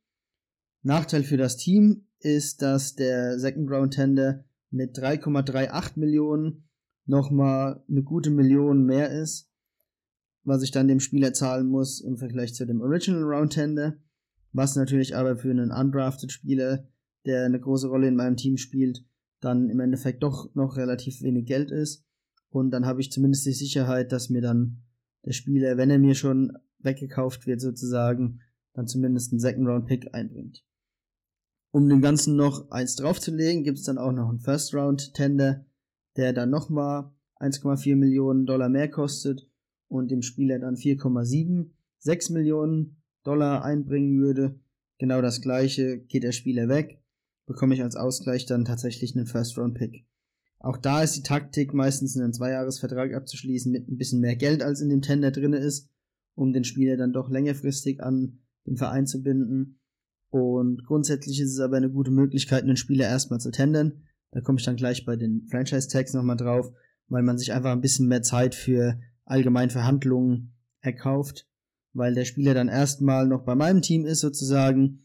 Nachteil 0.82 1.22
für 1.22 1.36
das 1.36 1.56
Team 1.56 2.06
ist, 2.20 2.62
dass 2.62 2.94
der 2.94 3.38
Second 3.38 3.70
Round 3.70 3.94
Tender 3.94 4.44
mit 4.70 4.96
3,38 4.96 5.98
Millionen 5.98 6.68
nochmal 7.04 7.82
eine 7.88 8.02
gute 8.02 8.30
Million 8.30 8.84
mehr 8.84 9.10
ist, 9.10 9.47
was 10.48 10.62
ich 10.62 10.70
dann 10.70 10.88
dem 10.88 10.98
Spieler 10.98 11.34
zahlen 11.34 11.68
muss 11.68 12.00
im 12.00 12.16
Vergleich 12.16 12.54
zu 12.54 12.66
dem 12.66 12.80
Original 12.80 13.22
Round 13.22 13.52
Tender, 13.52 13.98
was 14.52 14.76
natürlich 14.76 15.14
aber 15.14 15.36
für 15.36 15.50
einen 15.50 15.70
undrafted 15.70 16.32
Spieler, 16.32 16.88
der 17.26 17.44
eine 17.44 17.60
große 17.60 17.88
Rolle 17.88 18.08
in 18.08 18.16
meinem 18.16 18.36
Team 18.36 18.56
spielt, 18.56 19.04
dann 19.40 19.68
im 19.68 19.78
Endeffekt 19.78 20.22
doch 20.22 20.54
noch 20.54 20.76
relativ 20.76 21.20
wenig 21.20 21.46
Geld 21.46 21.70
ist. 21.70 22.04
Und 22.48 22.70
dann 22.70 22.86
habe 22.86 23.02
ich 23.02 23.12
zumindest 23.12 23.44
die 23.44 23.52
Sicherheit, 23.52 24.10
dass 24.10 24.30
mir 24.30 24.40
dann 24.40 24.84
der 25.26 25.32
Spieler, 25.32 25.76
wenn 25.76 25.90
er 25.90 25.98
mir 25.98 26.14
schon 26.14 26.56
weggekauft 26.78 27.46
wird 27.46 27.60
sozusagen, 27.60 28.40
dann 28.72 28.86
zumindest 28.86 29.32
einen 29.32 29.40
Second 29.40 29.68
Round 29.68 29.86
Pick 29.86 30.14
einbringt. 30.14 30.64
Um 31.72 31.90
dem 31.90 32.00
Ganzen 32.00 32.36
noch 32.36 32.70
eins 32.70 32.96
draufzulegen, 32.96 33.64
gibt 33.64 33.78
es 33.78 33.84
dann 33.84 33.98
auch 33.98 34.12
noch 34.12 34.30
einen 34.30 34.40
First 34.40 34.74
Round 34.74 35.12
Tender, 35.12 35.66
der 36.16 36.32
dann 36.32 36.48
nochmal 36.48 37.12
1,4 37.38 37.96
Millionen 37.96 38.46
Dollar 38.46 38.70
mehr 38.70 38.88
kostet 38.88 39.47
und 39.88 40.10
dem 40.10 40.22
Spieler 40.22 40.58
dann 40.58 40.76
4,76 40.76 42.32
Millionen 42.32 43.02
Dollar 43.24 43.64
einbringen 43.64 44.18
würde. 44.20 44.60
Genau 44.98 45.20
das 45.20 45.40
gleiche 45.40 45.98
geht 45.98 46.22
der 46.22 46.32
Spieler 46.32 46.68
weg, 46.68 47.02
bekomme 47.46 47.74
ich 47.74 47.82
als 47.82 47.96
Ausgleich 47.96 48.46
dann 48.46 48.64
tatsächlich 48.64 49.16
einen 49.16 49.26
First 49.26 49.58
Round 49.58 49.74
Pick. 49.74 50.06
Auch 50.60 50.76
da 50.76 51.02
ist 51.02 51.14
die 51.14 51.22
Taktik 51.22 51.72
meistens 51.72 52.16
einen 52.16 52.32
Zweijahresvertrag 52.32 53.14
abzuschließen 53.14 53.70
mit 53.70 53.88
ein 53.88 53.96
bisschen 53.96 54.20
mehr 54.20 54.36
Geld 54.36 54.62
als 54.62 54.80
in 54.80 54.88
dem 54.88 55.02
Tender 55.02 55.30
drinne 55.30 55.58
ist, 55.58 55.88
um 56.34 56.52
den 56.52 56.64
Spieler 56.64 56.96
dann 56.96 57.12
doch 57.12 57.30
längerfristig 57.30 58.02
an 58.02 58.40
den 58.66 58.76
Verein 58.76 59.06
zu 59.06 59.22
binden. 59.22 59.80
Und 60.30 60.84
grundsätzlich 60.84 61.40
ist 61.40 61.52
es 61.52 61.60
aber 61.60 61.76
eine 61.76 61.90
gute 61.90 62.10
Möglichkeit, 62.10 62.64
einen 62.64 62.76
Spieler 62.76 63.06
erstmal 63.06 63.40
zu 63.40 63.50
tendern. 63.50 64.02
Da 64.32 64.40
komme 64.40 64.58
ich 64.58 64.64
dann 64.64 64.76
gleich 64.76 65.06
bei 65.06 65.16
den 65.16 65.46
Franchise 65.48 65.88
Tags 65.88 66.12
nochmal 66.12 66.36
drauf, 66.36 66.70
weil 67.06 67.22
man 67.22 67.38
sich 67.38 67.52
einfach 67.52 67.72
ein 67.72 67.80
bisschen 67.80 68.08
mehr 68.08 68.22
Zeit 68.22 68.54
für 68.54 69.00
allgemein 69.30 69.70
Verhandlungen 69.70 70.54
erkauft, 70.80 71.46
weil 71.92 72.14
der 72.14 72.24
Spieler 72.24 72.54
dann 72.54 72.68
erstmal 72.68 73.26
noch 73.26 73.44
bei 73.44 73.54
meinem 73.54 73.82
Team 73.82 74.04
ist 74.04 74.20
sozusagen 74.20 75.00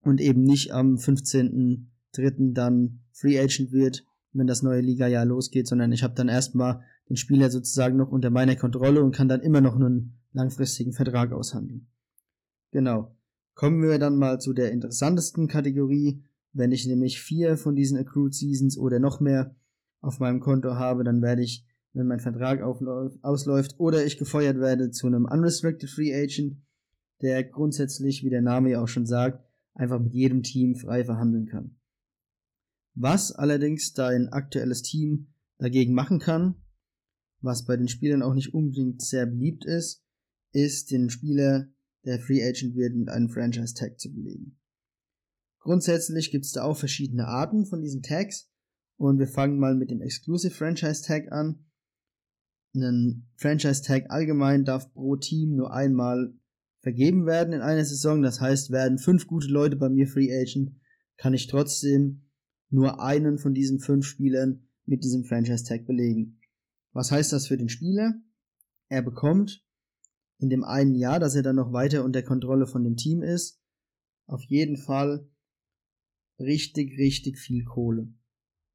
und 0.00 0.20
eben 0.20 0.42
nicht 0.42 0.72
am 0.72 0.96
15.3. 0.96 2.52
dann 2.52 3.00
Free 3.12 3.38
Agent 3.38 3.72
wird, 3.72 4.04
wenn 4.32 4.46
das 4.46 4.62
neue 4.62 4.80
Liga-Jahr 4.80 5.24
losgeht, 5.24 5.66
sondern 5.66 5.92
ich 5.92 6.02
habe 6.02 6.14
dann 6.14 6.28
erstmal 6.28 6.82
den 7.08 7.16
Spieler 7.16 7.50
sozusagen 7.50 7.96
noch 7.96 8.10
unter 8.10 8.30
meiner 8.30 8.56
Kontrolle 8.56 9.02
und 9.02 9.14
kann 9.14 9.28
dann 9.28 9.40
immer 9.40 9.60
noch 9.60 9.76
einen 9.76 10.18
langfristigen 10.32 10.92
Vertrag 10.92 11.32
aushandeln. 11.32 11.88
Genau. 12.72 13.16
Kommen 13.54 13.82
wir 13.82 13.98
dann 13.98 14.16
mal 14.16 14.38
zu 14.38 14.52
der 14.52 14.72
interessantesten 14.72 15.48
Kategorie. 15.48 16.22
Wenn 16.52 16.72
ich 16.72 16.86
nämlich 16.86 17.20
vier 17.20 17.56
von 17.56 17.74
diesen 17.74 17.98
Accrued 17.98 18.34
Seasons 18.34 18.76
oder 18.76 18.98
noch 18.98 19.20
mehr 19.20 19.54
auf 20.00 20.20
meinem 20.20 20.40
Konto 20.40 20.74
habe, 20.74 21.04
dann 21.04 21.22
werde 21.22 21.42
ich, 21.42 21.64
wenn 21.96 22.06
mein 22.06 22.20
Vertrag 22.20 22.60
ausläuft 22.62 23.74
oder 23.78 24.04
ich 24.04 24.18
gefeuert 24.18 24.58
werde, 24.58 24.90
zu 24.90 25.06
einem 25.06 25.24
Unrestricted 25.24 25.88
Free 25.88 26.14
Agent, 26.14 26.58
der 27.22 27.42
grundsätzlich, 27.44 28.22
wie 28.22 28.30
der 28.30 28.42
Name 28.42 28.70
ja 28.70 28.82
auch 28.82 28.88
schon 28.88 29.06
sagt, 29.06 29.42
einfach 29.72 29.98
mit 29.98 30.12
jedem 30.12 30.42
Team 30.42 30.76
frei 30.76 31.04
verhandeln 31.04 31.46
kann. 31.46 31.76
Was 32.94 33.32
allerdings 33.32 33.94
dein 33.94 34.28
aktuelles 34.28 34.82
Team 34.82 35.28
dagegen 35.58 35.94
machen 35.94 36.18
kann, 36.18 36.56
was 37.40 37.64
bei 37.64 37.76
den 37.76 37.88
Spielern 37.88 38.22
auch 38.22 38.34
nicht 38.34 38.52
unbedingt 38.52 39.00
sehr 39.00 39.24
beliebt 39.24 39.64
ist, 39.64 40.04
ist 40.52 40.90
den 40.90 41.08
Spieler 41.08 41.68
der 42.04 42.20
Free 42.20 42.42
Agent 42.42 42.76
wird, 42.76 42.94
mit 42.94 43.08
einem 43.08 43.30
Franchise 43.30 43.74
Tag 43.74 43.98
zu 43.98 44.12
belegen. 44.12 44.58
Grundsätzlich 45.60 46.30
gibt 46.30 46.44
es 46.44 46.52
da 46.52 46.62
auch 46.62 46.76
verschiedene 46.76 47.26
Arten 47.26 47.64
von 47.64 47.80
diesen 47.80 48.02
Tags 48.02 48.50
und 48.96 49.18
wir 49.18 49.28
fangen 49.28 49.58
mal 49.58 49.74
mit 49.74 49.90
dem 49.90 50.02
Exclusive 50.02 50.54
Franchise 50.54 51.02
Tag 51.02 51.32
an. 51.32 51.64
Ein 52.76 53.26
Franchise 53.36 53.82
Tag 53.82 54.10
allgemein 54.10 54.64
darf 54.64 54.92
pro 54.92 55.16
Team 55.16 55.56
nur 55.56 55.72
einmal 55.72 56.34
vergeben 56.80 57.26
werden 57.26 57.52
in 57.52 57.62
einer 57.62 57.84
Saison. 57.84 58.22
Das 58.22 58.40
heißt, 58.40 58.70
werden 58.70 58.98
fünf 58.98 59.26
gute 59.26 59.48
Leute 59.48 59.76
bei 59.76 59.88
mir 59.88 60.06
Free 60.06 60.32
Agent, 60.32 60.72
kann 61.16 61.34
ich 61.34 61.46
trotzdem 61.46 62.28
nur 62.68 63.02
einen 63.02 63.38
von 63.38 63.54
diesen 63.54 63.80
fünf 63.80 64.06
Spielern 64.06 64.68
mit 64.84 65.02
diesem 65.04 65.24
Franchise 65.24 65.64
Tag 65.64 65.86
belegen. 65.86 66.40
Was 66.92 67.10
heißt 67.10 67.32
das 67.32 67.46
für 67.46 67.56
den 67.56 67.68
Spieler? 67.68 68.14
Er 68.88 69.02
bekommt 69.02 69.64
in 70.38 70.50
dem 70.50 70.64
einen 70.64 70.94
Jahr, 70.94 71.18
dass 71.18 71.34
er 71.34 71.42
dann 71.42 71.56
noch 71.56 71.72
weiter 71.72 72.04
unter 72.04 72.22
Kontrolle 72.22 72.66
von 72.66 72.84
dem 72.84 72.96
Team 72.96 73.22
ist, 73.22 73.60
auf 74.26 74.42
jeden 74.44 74.76
Fall 74.76 75.28
richtig, 76.38 76.98
richtig 76.98 77.38
viel 77.38 77.64
Kohle. 77.64 78.12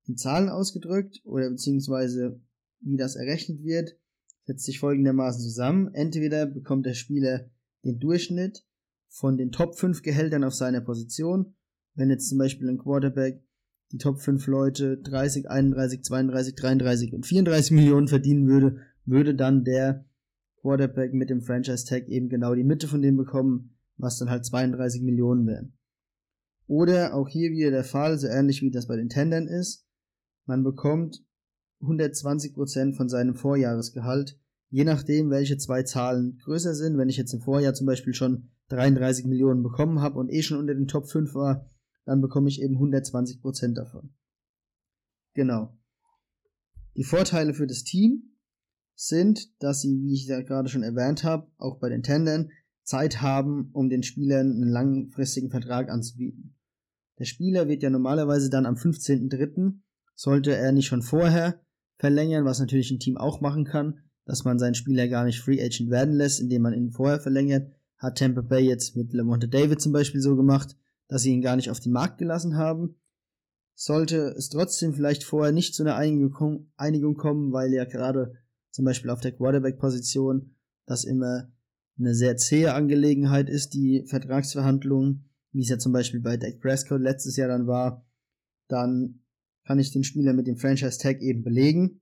In 0.07 0.17
Zahlen 0.17 0.49
ausgedrückt 0.49 1.21
oder 1.23 1.49
beziehungsweise 1.49 2.41
wie 2.81 2.97
das 2.97 3.15
errechnet 3.15 3.63
wird, 3.63 3.97
setzt 4.45 4.65
sich 4.65 4.79
folgendermaßen 4.79 5.41
zusammen. 5.41 5.93
Entweder 5.93 6.45
bekommt 6.45 6.85
der 6.85 6.93
Spieler 6.93 7.49
den 7.83 7.99
Durchschnitt 7.99 8.65
von 9.07 9.37
den 9.37 9.51
Top 9.51 9.75
5 9.75 10.01
Gehältern 10.01 10.43
auf 10.43 10.53
seiner 10.53 10.81
Position. 10.81 11.53
Wenn 11.95 12.09
jetzt 12.09 12.29
zum 12.29 12.37
Beispiel 12.37 12.69
ein 12.69 12.77
Quarterback 12.77 13.43
die 13.91 13.97
Top 13.97 14.19
5 14.19 14.47
Leute 14.47 14.97
30, 14.97 15.49
31, 15.49 16.03
32, 16.03 16.55
33 16.55 17.13
und 17.13 17.25
34 17.25 17.71
Millionen 17.71 18.07
verdienen 18.07 18.47
würde, 18.47 18.77
würde 19.05 19.35
dann 19.35 19.63
der 19.63 20.05
Quarterback 20.61 21.13
mit 21.13 21.29
dem 21.29 21.41
Franchise 21.41 21.85
Tag 21.85 22.07
eben 22.07 22.29
genau 22.29 22.55
die 22.55 22.63
Mitte 22.63 22.87
von 22.87 23.01
dem 23.01 23.17
bekommen, 23.17 23.75
was 23.97 24.17
dann 24.17 24.29
halt 24.29 24.45
32 24.45 25.01
Millionen 25.01 25.45
wären. 25.47 25.73
Oder 26.67 27.15
auch 27.15 27.27
hier 27.27 27.51
wieder 27.51 27.71
der 27.71 27.83
Fall, 27.83 28.17
so 28.17 28.27
ähnlich 28.27 28.61
wie 28.61 28.71
das 28.71 28.87
bei 28.87 28.95
den 28.95 29.09
Tendern 29.09 29.47
ist, 29.47 29.85
man 30.45 30.63
bekommt 30.63 31.25
120% 31.81 32.95
von 32.95 33.09
seinem 33.09 33.35
Vorjahresgehalt, 33.35 34.39
je 34.69 34.83
nachdem, 34.83 35.29
welche 35.29 35.57
zwei 35.57 35.83
Zahlen 35.83 36.37
größer 36.43 36.73
sind. 36.73 36.97
Wenn 36.97 37.09
ich 37.09 37.17
jetzt 37.17 37.33
im 37.33 37.41
Vorjahr 37.41 37.73
zum 37.73 37.87
Beispiel 37.87 38.13
schon 38.13 38.49
33 38.69 39.25
Millionen 39.25 39.63
bekommen 39.63 40.01
habe 40.01 40.17
und 40.19 40.29
eh 40.29 40.41
schon 40.41 40.57
unter 40.57 40.73
den 40.73 40.87
Top 40.87 41.07
5 41.07 41.33
war, 41.35 41.65
dann 42.05 42.21
bekomme 42.21 42.49
ich 42.49 42.61
eben 42.61 42.77
120% 42.77 43.73
davon. 43.73 44.13
Genau. 45.33 45.77
Die 46.95 47.03
Vorteile 47.03 47.53
für 47.53 47.67
das 47.67 47.83
Team 47.83 48.35
sind, 48.95 49.61
dass 49.61 49.81
sie, 49.81 50.01
wie 50.01 50.13
ich 50.13 50.27
ja 50.27 50.41
gerade 50.41 50.69
schon 50.69 50.83
erwähnt 50.83 51.23
habe, 51.23 51.47
auch 51.57 51.79
bei 51.79 51.89
den 51.89 52.03
Tendern 52.03 52.51
Zeit 52.83 53.21
haben, 53.21 53.69
um 53.73 53.89
den 53.89 54.03
Spielern 54.03 54.51
einen 54.51 54.69
langfristigen 54.69 55.49
Vertrag 55.49 55.89
anzubieten. 55.89 56.57
Der 57.19 57.25
Spieler 57.25 57.67
wird 57.67 57.83
ja 57.83 57.89
normalerweise 57.89 58.49
dann 58.49 58.65
am 58.65 58.75
15.03., 58.75 59.79
sollte 60.15 60.55
er 60.55 60.71
nicht 60.71 60.87
schon 60.87 61.01
vorher 61.01 61.61
verlängern, 62.01 62.45
was 62.45 62.59
natürlich 62.59 62.89
ein 62.89 62.99
Team 62.99 63.15
auch 63.15 63.41
machen 63.41 63.63
kann, 63.63 63.99
dass 64.25 64.43
man 64.43 64.57
seinen 64.57 64.73
Spieler 64.73 65.07
gar 65.07 65.23
nicht 65.23 65.39
Free 65.39 65.63
Agent 65.63 65.91
werden 65.91 66.15
lässt, 66.15 66.41
indem 66.41 66.63
man 66.63 66.73
ihn 66.73 66.89
vorher 66.89 67.19
verlängert, 67.19 67.71
hat 67.99 68.17
Tampa 68.17 68.41
Bay 68.41 68.67
jetzt 68.67 68.95
mit 68.95 69.13
Lamonte 69.13 69.47
David 69.47 69.79
zum 69.79 69.91
Beispiel 69.93 70.19
so 70.19 70.35
gemacht, 70.35 70.75
dass 71.07 71.21
sie 71.21 71.31
ihn 71.31 71.43
gar 71.43 71.55
nicht 71.55 71.69
auf 71.69 71.79
den 71.79 71.91
Markt 71.91 72.17
gelassen 72.17 72.57
haben. 72.57 72.95
Sollte 73.75 74.33
es 74.35 74.49
trotzdem 74.49 74.95
vielleicht 74.95 75.23
vorher 75.23 75.51
nicht 75.51 75.75
zu 75.75 75.83
einer 75.83 75.95
Einigung 75.95 76.31
kommen, 77.15 77.53
weil 77.53 77.71
ja 77.71 77.85
gerade 77.85 78.33
zum 78.71 78.83
Beispiel 78.85 79.11
auf 79.11 79.21
der 79.21 79.33
Quarterback-Position, 79.33 80.55
das 80.87 81.03
immer 81.03 81.51
eine 81.99 82.15
sehr 82.15 82.35
zähe 82.35 82.73
Angelegenheit 82.73 83.47
ist, 83.47 83.75
die 83.75 84.05
Vertragsverhandlungen, 84.07 85.29
wie 85.51 85.61
es 85.61 85.69
ja 85.69 85.77
zum 85.77 85.91
Beispiel 85.91 86.19
bei 86.19 86.37
Dak 86.37 86.59
Prescott 86.61 87.01
letztes 87.01 87.37
Jahr 87.37 87.49
dann 87.49 87.67
war, 87.67 88.07
dann 88.69 89.20
kann 89.71 89.79
ich 89.79 89.93
den 89.93 90.03
Spieler 90.03 90.33
mit 90.33 90.47
dem 90.47 90.57
Franchise-Tag 90.57 91.21
eben 91.21 91.43
belegen 91.43 92.01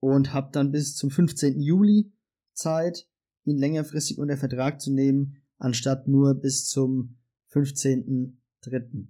und 0.00 0.32
habe 0.32 0.50
dann 0.50 0.72
bis 0.72 0.96
zum 0.96 1.10
15. 1.10 1.60
Juli 1.60 2.12
Zeit, 2.54 3.06
ihn 3.44 3.56
längerfristig 3.56 4.18
unter 4.18 4.36
Vertrag 4.36 4.80
zu 4.80 4.92
nehmen, 4.92 5.36
anstatt 5.58 6.08
nur 6.08 6.34
bis 6.34 6.66
zum 6.66 7.18
15.3. 7.52 9.06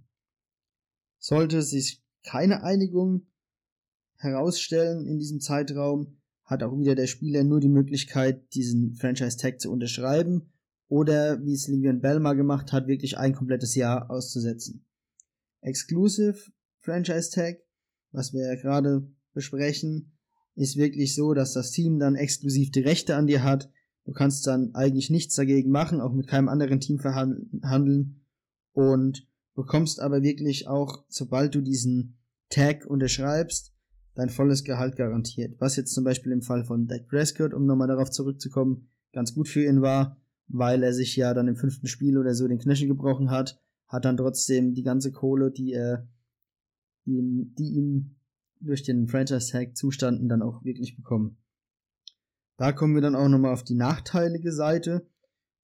Sollte 1.19 1.62
sich 1.62 2.05
keine 2.25 2.62
Einigung 2.62 3.26
herausstellen 4.19 5.07
in 5.07 5.19
diesem 5.19 5.41
Zeitraum, 5.41 6.19
hat 6.45 6.62
auch 6.62 6.79
wieder 6.79 6.95
der 6.95 7.07
Spieler 7.07 7.43
nur 7.43 7.61
die 7.61 7.71
Möglichkeit, 7.71 8.52
diesen 8.52 8.97
Franchise-Tag 8.97 9.62
zu 9.62 9.73
unterschreiben 9.73 10.52
oder, 10.88 11.43
wie 11.43 11.55
es 11.55 11.69
Livian 11.69 12.02
Bell 12.02 12.21
mal 12.21 12.37
gemacht 12.37 12.71
hat, 12.71 12.87
wirklich 12.87 13.17
ein 13.17 13.33
komplettes 13.33 13.75
Jahr 13.76 14.11
auszusetzen. 14.11 14.85
Exclusive 15.62 16.52
Franchise 16.83 17.31
Tag, 17.31 17.59
was 18.11 18.33
wir 18.33 18.47
ja 18.47 18.61
gerade 18.61 19.09
besprechen, 19.33 20.12
ist 20.55 20.77
wirklich 20.77 21.15
so, 21.15 21.33
dass 21.33 21.55
das 21.55 21.71
Team 21.71 21.99
dann 21.99 22.15
exklusiv 22.15 22.71
die 22.71 22.81
Rechte 22.81 23.17
an 23.17 23.27
dir 23.27 23.43
hat. 23.43 23.71
Du 24.05 24.12
kannst 24.12 24.47
dann 24.47 24.75
eigentlich 24.75 25.09
nichts 25.09 25.37
dagegen 25.37 25.71
machen, 25.71 26.01
auch 26.01 26.12
mit 26.12 26.27
keinem 26.27 26.49
anderen 26.49 26.81
Team 26.81 26.99
verhandeln 26.99 28.21
und 28.73 29.27
bekommst 29.55 30.01
aber 30.01 30.23
wirklich 30.23 30.67
auch, 30.67 31.05
sobald 31.09 31.55
du 31.55 31.61
diesen 31.61 32.19
Tag 32.49 32.85
unterschreibst, 32.85 33.73
dein 34.15 34.29
volles 34.29 34.65
Gehalt 34.65 34.97
garantiert. 34.97 35.55
Was 35.59 35.77
jetzt 35.77 35.95
zum 35.95 36.05
Beispiel 36.05 36.33
im 36.33 36.43
Fall 36.43 36.65
von 36.65 36.87
Dak 36.87 37.07
Prescott, 37.07 37.55
um 37.55 37.65
nochmal 37.65 37.89
darauf 37.89 38.11
zurückzukommen, 38.11 38.89
ganz 39.12 39.35
gut 39.35 39.49
für 39.49 39.65
ihn 39.65 39.83
war, 39.83 40.21
weil 40.49 40.83
er 40.83 40.93
sich 40.93 41.17
ja 41.17 41.33
dann 41.33 41.49
im 41.49 41.57
fünften 41.57 41.87
Spiel 41.87 42.19
oder 42.19 42.35
so 42.35 42.49
den 42.49 42.59
Knöchel 42.59 42.89
gebrochen 42.89 43.31
hat, 43.31 43.61
hat 43.87 44.05
dann 44.05 44.17
trotzdem 44.17 44.75
die 44.75 44.83
ganze 44.83 45.12
Kohle, 45.12 45.51
die 45.51 45.73
er, 45.73 46.09
die, 47.06 47.52
die 47.59 47.75
ihm 47.75 48.16
durch 48.61 48.82
den 48.82 49.09
Franchise 49.09 49.50
Tag 49.50 49.76
zustanden, 49.76 50.28
dann 50.28 50.42
auch 50.42 50.64
wirklich 50.64 50.97
bekommen. 50.97 51.37
Da 52.56 52.73
kommen 52.73 52.94
wir 52.94 53.02
dann 53.02 53.16
auch 53.16 53.28
nochmal 53.28 53.52
auf 53.52 53.64
die 53.64 53.75
nachteilige 53.75 54.52
Seite. 54.52 55.06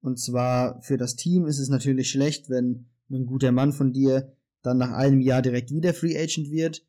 Und 0.00 0.18
zwar 0.18 0.80
für 0.82 0.96
das 0.96 1.16
Team 1.16 1.46
ist 1.46 1.58
es 1.58 1.68
natürlich 1.68 2.10
schlecht, 2.10 2.50
wenn 2.50 2.86
ein 3.10 3.26
guter 3.26 3.52
Mann 3.52 3.72
von 3.72 3.92
dir 3.92 4.32
dann 4.62 4.78
nach 4.78 4.92
einem 4.92 5.20
Jahr 5.20 5.42
direkt 5.42 5.70
wieder 5.70 5.94
Free 5.94 6.18
Agent 6.18 6.50
wird. 6.50 6.84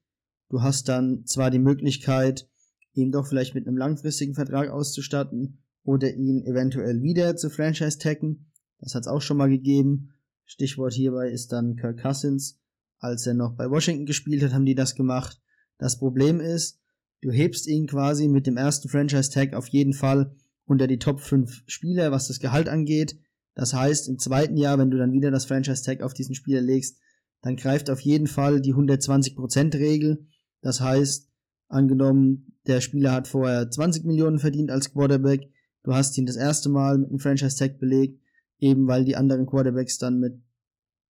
Du 0.50 0.62
hast 0.62 0.90
dann 0.90 1.26
zwar 1.26 1.52
die 1.52 1.60
Möglichkeit, 1.60 2.50
ihn 2.94 3.12
doch 3.12 3.28
vielleicht 3.28 3.56
mit 3.56 3.68
einem 3.68 3.78
langfristigen 3.78 4.34
Vertrag 4.34 4.70
auszustatten 4.70 5.60
oder 5.84 6.14
ihn 6.14 6.44
eventuell 6.44 7.02
wieder 7.02 7.36
zu 7.36 7.50
Franchise 7.50 8.00
taggen. 8.00 8.52
Das 8.80 8.96
hat 8.96 9.02
es 9.02 9.08
auch 9.08 9.22
schon 9.22 9.38
mal 9.38 9.50
gegeben. 9.50 10.14
Stichwort 10.46 10.94
hierbei 10.94 11.30
ist 11.30 11.52
dann 11.52 11.76
Kirk 11.76 12.02
Cousins. 12.02 12.59
Als 13.00 13.26
er 13.26 13.34
noch 13.34 13.56
bei 13.56 13.70
Washington 13.70 14.06
gespielt 14.06 14.44
hat, 14.44 14.54
haben 14.54 14.66
die 14.66 14.76
das 14.76 14.96
gemacht. 14.96 15.42
Das 15.78 15.98
Problem 15.98 16.40
ist, 16.42 16.80
du 17.22 17.32
hebst 17.32 17.66
ihn 17.68 17.88
quasi 17.88 18.28
mit 18.28 18.46
dem 18.46 18.58
ersten 18.58 18.90
Franchise 18.90 19.32
Tag 19.32 19.54
auf 19.54 19.68
jeden 19.68 19.94
Fall 19.94 20.36
unter 20.66 20.86
die 20.86 21.00
Top 21.00 21.22
5 21.22 21.64
Spieler, 21.66 22.12
was 22.12 22.28
das 22.28 22.40
Gehalt 22.40 22.70
angeht. 22.70 23.18
Das 23.56 23.74
heißt, 23.74 24.08
im 24.10 24.20
zweiten 24.20 24.58
Jahr, 24.58 24.78
wenn 24.78 24.92
du 24.92 24.98
dann 24.98 25.14
wieder 25.14 25.32
das 25.32 25.46
Franchise 25.46 25.84
Tag 25.84 26.02
auf 26.02 26.14
diesen 26.14 26.36
Spieler 26.36 26.62
legst, 26.62 27.00
dann 27.42 27.56
greift 27.56 27.90
auf 27.90 28.02
jeden 28.02 28.28
Fall 28.28 28.62
die 28.62 28.76
120% 28.76 29.74
Regel. 29.76 30.28
Das 30.62 30.82
heißt, 30.82 31.30
angenommen, 31.70 32.54
der 32.68 32.82
Spieler 32.82 33.14
hat 33.14 33.28
vorher 33.28 33.70
20 33.70 34.04
Millionen 34.04 34.40
verdient 34.40 34.72
als 34.72 34.92
Quarterback, 34.92 35.50
du 35.84 35.94
hast 35.94 36.18
ihn 36.18 36.26
das 36.26 36.36
erste 36.36 36.70
Mal 36.70 36.98
mit 36.98 37.10
einem 37.10 37.20
Franchise 37.20 37.58
Tag 37.58 37.80
belegt, 37.80 38.22
eben 38.60 38.88
weil 38.88 39.06
die 39.06 39.16
anderen 39.16 39.46
Quarterbacks 39.46 39.98
dann 39.98 40.20
mit 40.20 40.42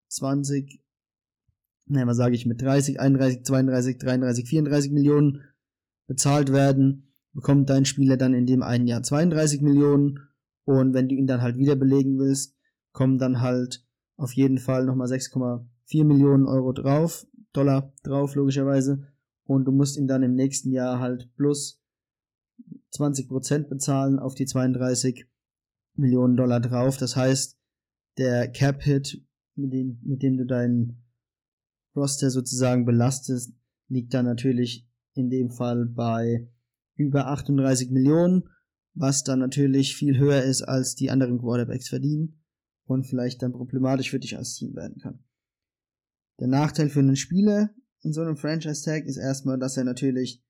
20, 0.10 0.81
nein, 1.89 2.08
was 2.08 2.17
sage 2.17 2.36
ich, 2.36 2.46
mit 2.46 2.62
30, 2.62 3.00
31, 3.00 3.43
32, 3.43 3.98
33, 3.98 4.48
34 4.48 4.91
Millionen 4.91 5.43
bezahlt 6.08 6.51
werden, 6.51 7.13
bekommt 7.34 7.69
dein 7.69 7.86
Spieler 7.86 8.17
dann 8.17 8.34
in 8.34 8.46
dem 8.46 8.63
einen 8.63 8.88
Jahr 8.88 9.03
32 9.03 9.62
Millionen 9.62 10.19
und 10.65 10.93
wenn 10.93 11.10
du 11.10 11.15
ihn 11.15 11.27
dann 11.27 11.41
halt 11.41 11.58
wieder 11.58 11.75
belegen 11.75 12.19
willst, 12.19 12.55
kommen 12.93 13.17
dann 13.17 13.41
halt 13.41 13.86
auf 14.17 14.34
jeden 14.34 14.60
Fall 14.60 14.86
nochmal 14.86 15.08
6,4 15.08 16.03
Millionen 16.03 16.46
Euro 16.46 16.74
drauf, 16.74 17.25
Dollar 17.53 17.93
drauf, 18.03 18.36
logischerweise. 18.36 19.08
Und 19.46 19.65
du 19.65 19.72
musst 19.72 19.98
ihn 19.98 20.08
dann 20.08 20.22
im 20.22 20.36
nächsten 20.36 20.72
Jahr 20.72 21.00
halt 21.00 21.34
plus 21.36 21.81
20% 22.93 23.67
bezahlen 23.67 24.19
auf 24.19 24.36
die 24.36 24.46
32 24.46 25.25
Millionen 25.96 26.36
Dollar 26.36 26.60
drauf. 26.60 26.98
Das 26.98 27.15
heißt, 27.15 27.58
der 28.17 28.48
Cap-Hit, 28.50 29.25
mit 29.55 29.74
dem, 29.74 30.00
mit 30.03 30.22
dem 30.22 30.38
du 30.38 30.46
deinen 30.46 31.03
Roster 31.96 32.29
sozusagen 32.29 32.86
belastest, 32.86 33.53
liegt 33.88 34.13
dann 34.13 34.25
natürlich 34.25 34.88
in 35.13 35.29
dem 35.29 35.50
Fall 35.50 35.86
bei 35.86 36.48
über 36.96 37.27
38 37.27 37.92
Millionen, 37.92 38.50
was 38.94 39.24
dann 39.24 39.40
natürlich 39.40 39.96
viel 39.96 40.18
höher 40.18 40.44
ist, 40.44 40.61
als 40.61 40.96
die 40.96 41.09
anderen 41.09 41.40
Quarterbacks 41.40 41.90
verdienen 41.90 42.42
und 42.85 43.05
vielleicht 43.05 43.42
dann 43.42 43.53
problematisch 43.53 44.09
für 44.09 44.20
dich 44.20 44.37
als 44.37 44.55
Team 44.55 44.75
werden 44.75 45.00
kann. 45.01 45.24
Der 46.40 46.48
Nachteil 46.48 46.90
für 46.90 47.00
einen 47.00 47.16
Spieler 47.16 47.70
in 48.01 48.14
so 48.14 48.22
einem 48.22 48.37
Franchise-Tag 48.37 49.05
ist 49.05 49.18
erstmal, 49.18 49.59
dass 49.59 49.77
er 49.77 49.83
natürlich 49.83 50.44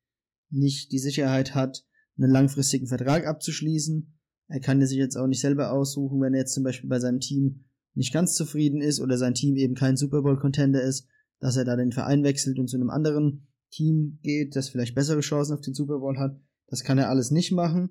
nicht 0.50 0.92
die 0.92 1.00
Sicherheit 1.00 1.56
hat, 1.56 1.86
einen 2.18 2.32
langfristigen 2.32 2.88
Vertrag 2.88 3.26
abzuschließen. 3.26 4.14
Er 4.48 4.60
kann 4.60 4.86
sich 4.86 4.98
jetzt 4.98 5.16
auch 5.16 5.28
nicht 5.28 5.42
selber 5.42 5.72
aussuchen, 5.72 6.22
wenn 6.22 6.34
er 6.34 6.42
jetzt 6.42 6.54
zum 6.54 6.64
Beispiel 6.64 6.90
bei 6.90 7.00
seinem 7.00 7.20
Team 7.20 7.66
nicht 7.94 8.14
ganz 8.14 8.36
zufrieden 8.36 8.82
ist 8.82 9.00
oder 9.00 9.18
sein 9.18 9.34
Team 9.34 9.56
eben 9.56 9.76
kein 9.76 9.98
Super 9.98 10.22
Bowl-Contender 10.22 10.82
ist, 10.82 11.08
dass 11.40 11.58
er 11.58 11.66
da 11.66 11.76
den 11.76 11.92
Verein 11.92 12.24
wechselt 12.24 12.60
und 12.60 12.68
zu 12.68 12.78
einem 12.78 12.90
anderen 12.90 13.48
Team 13.72 14.20
geht, 14.22 14.56
das 14.56 14.70
vielleicht 14.70 14.96
bessere 14.96 15.22
Chancen 15.22 15.54
auf 15.54 15.62
den 15.62 15.74
Super 15.74 16.00
Bowl 16.00 16.18
hat. 16.18 16.40
Das 16.68 16.84
kann 16.84 16.98
er 16.98 17.10
alles 17.10 17.32
nicht 17.32 17.52
machen. 17.52 17.90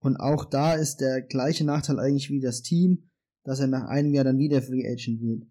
Und 0.00 0.16
auch 0.16 0.44
da 0.44 0.74
ist 0.74 0.98
der 1.00 1.22
gleiche 1.22 1.64
Nachteil 1.64 1.98
eigentlich 1.98 2.30
wie 2.30 2.40
das 2.40 2.62
Team, 2.62 3.10
dass 3.42 3.60
er 3.60 3.66
nach 3.66 3.84
einem 3.84 4.12
Jahr 4.12 4.24
dann 4.24 4.38
wieder 4.38 4.62
Free 4.62 4.86
Agent 4.86 5.20
wird. 5.20 5.46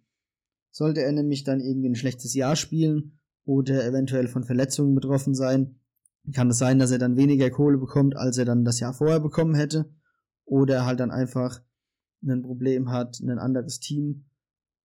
Sollte 0.71 1.01
er 1.01 1.11
nämlich 1.11 1.43
dann 1.43 1.59
irgendwie 1.59 1.89
ein 1.89 1.95
schlechtes 1.95 2.33
Jahr 2.33 2.55
spielen 2.55 3.19
oder 3.45 3.85
eventuell 3.85 4.27
von 4.27 4.43
Verletzungen 4.43 4.95
betroffen 4.95 5.33
sein, 5.35 5.79
kann 6.31 6.49
es 6.49 6.57
sein, 6.57 6.79
dass 6.79 6.91
er 6.91 6.99
dann 6.99 7.17
weniger 7.17 7.49
Kohle 7.49 7.77
bekommt, 7.77 8.15
als 8.15 8.37
er 8.37 8.45
dann 8.45 8.63
das 8.63 8.79
Jahr 8.79 8.93
vorher 8.93 9.19
bekommen 9.19 9.55
hätte. 9.55 9.93
Oder 10.45 10.85
halt 10.85 10.99
dann 10.99 11.11
einfach 11.11 11.61
ein 12.23 12.41
Problem 12.41 12.89
hat, 12.89 13.19
ein 13.19 13.39
anderes 13.39 13.79
Team 13.79 14.25